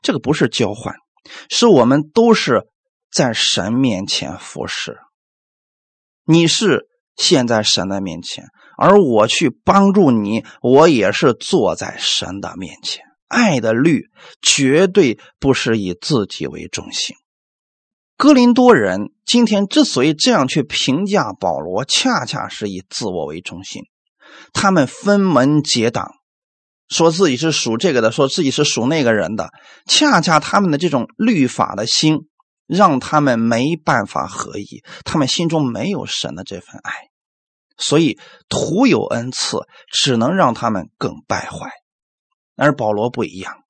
[0.00, 0.94] 这个不是交换，
[1.50, 2.68] 是我们都是
[3.10, 4.98] 在神面前服侍。
[6.24, 6.86] 你是
[7.16, 8.44] 现在神的面前，
[8.78, 13.04] 而我去帮助你，我也是坐在神的面前。
[13.28, 14.04] 爱的律
[14.40, 17.16] 绝对不是以自己为中心。
[18.16, 23.82] 哥林多人今天之所以这样去评价保罗，恰恰是以自我为中心。
[24.52, 26.12] 他们分门结党，
[26.88, 29.50] 说自己是属这个的，说自己是属那个人的。
[29.86, 32.20] 恰恰他们的这种律法的心，
[32.66, 34.82] 让他们没办法合一。
[35.04, 36.92] 他们心中没有神的这份爱，
[37.78, 39.58] 所以徒有恩赐，
[39.92, 41.70] 只能让他们更败坏。
[42.56, 43.62] 而保罗不一样，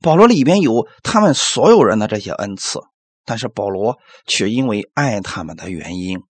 [0.00, 2.80] 保罗里边有他们所有人的这些恩赐，
[3.24, 6.20] 但是保罗却因为爱他们的原因。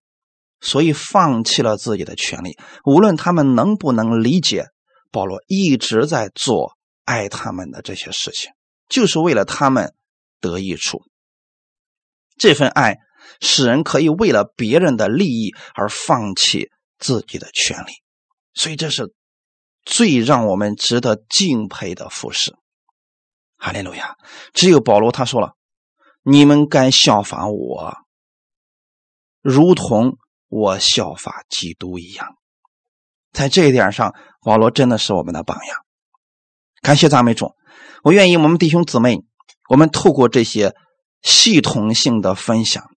[0.59, 4.65] 所以放弃了自己的权利，无论他们能不能理解，
[5.11, 8.51] 保罗一直在做爱他们的这些事情，
[8.89, 9.93] 就是为了他们
[10.41, 11.03] 得益处。
[12.37, 12.97] 这份爱
[13.41, 17.91] 使人可以为了别人的利益而放弃自己的权利，
[18.53, 19.13] 所以这是
[19.83, 22.55] 最让我们值得敬佩的服饰。
[23.57, 24.15] 哈利路亚！
[24.53, 25.55] 只有保罗他说了
[26.23, 27.95] ：“你们该效法我，
[29.41, 30.17] 如同。”
[30.49, 32.37] 我效法基督一样，
[33.33, 35.77] 在这一点上，保罗真的是我们的榜样。
[36.81, 37.51] 感谢赞美主，
[38.01, 39.17] 我愿意我们弟兄姊妹，
[39.67, 40.73] 我们透过这些
[41.21, 42.89] 系统性的分享，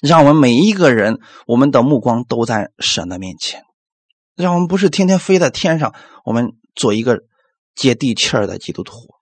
[0.00, 3.62] 让我们每一个人，我们的目光都在神的面前，
[4.34, 5.94] 让我们不是天天飞在天上，
[6.24, 7.20] 我们做一个
[7.74, 9.14] 接地气儿的基督徒，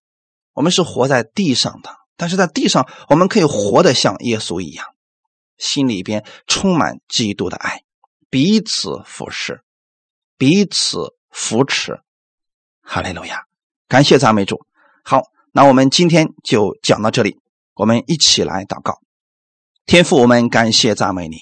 [0.52, 4.86] 我们是活在地上的，但是在地上，我们可以活得像耶稣一样。
[5.56, 7.82] 心里边充满基督的爱，
[8.28, 9.62] 彼此服侍，
[10.36, 12.00] 彼此扶持。
[12.82, 13.44] 哈利路亚！
[13.86, 14.66] 感谢赞美主。
[15.04, 15.22] 好，
[15.52, 17.38] 那我们今天就讲到这里。
[17.74, 19.00] 我们一起来祷告。
[19.86, 21.38] 天父，我们感谢赞美你，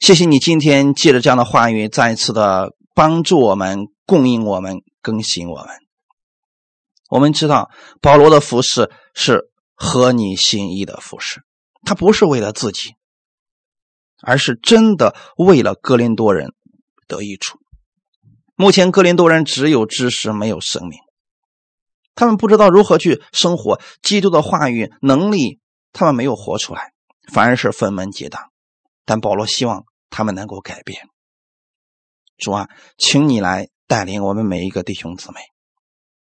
[0.00, 5.68] 谢谢你今天借着这样的话语，再次的帮助我们、供应我们、更新我们。
[7.10, 11.42] 我们知道保罗的服饰是合你心意的服饰，
[11.84, 12.94] 他不是为了自己。
[14.24, 16.52] 而是真的为了哥林多人
[17.08, 17.58] 得益处。
[18.54, 21.00] 目前哥林多人只有知识，没有生命，
[22.14, 23.80] 他们不知道如何去生活。
[24.02, 25.60] 基督的话语能力，
[25.92, 26.92] 他们没有活出来，
[27.32, 28.50] 反而是分门结党。
[29.04, 31.08] 但保罗希望他们能够改变。
[32.38, 35.40] 主啊，请你来带领我们每一个弟兄姊妹，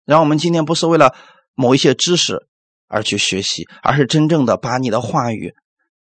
[0.05, 1.15] 让我们今天不是为了
[1.55, 2.47] 某一些知识
[2.89, 5.55] 而去学习，而是真正的把你的话语。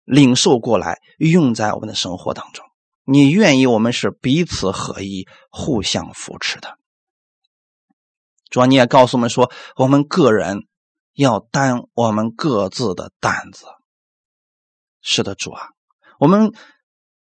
[0.05, 2.67] 领受过来，用在我们的生活当中。
[3.07, 6.79] 你愿意我们是彼此合一、互相扶持的。
[8.55, 10.69] 主啊，你也告诉我们说，我们个人
[11.13, 13.67] 要担我们各自的担子。
[15.03, 15.71] 是的，主啊，
[16.21, 16.53] 我们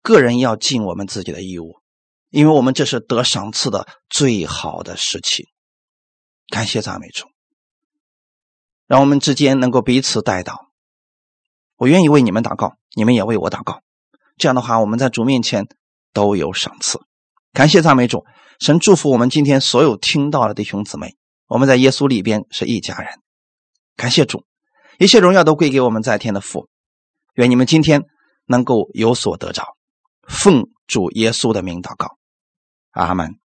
[0.03, 1.77] 个人要尽我们自己的义务，
[2.29, 5.49] 因为我们这是得赏赐的最好的时期。
[6.49, 7.27] 感谢赞美主，
[8.87, 10.67] 让我们之间能够彼此带祷。
[11.77, 13.81] 我愿意为你们祷告，你们也为我祷告。
[14.37, 15.67] 这样的话，我们在主面前
[16.13, 17.01] 都有赏赐。
[17.55, 18.27] 感谢赞美主，
[18.61, 21.17] 神祝福我们今天所有听到的弟兄姊妹。
[21.53, 23.21] 我们在耶稣里边是一家人。
[23.95, 24.47] 感谢主，
[24.99, 26.67] 一切荣耀都归给我们在天的父。
[27.35, 28.05] 愿你们今天
[28.47, 29.77] 能够有所得着。
[30.27, 32.17] 奉主耶稣的名祷告，
[32.93, 33.42] 阿门。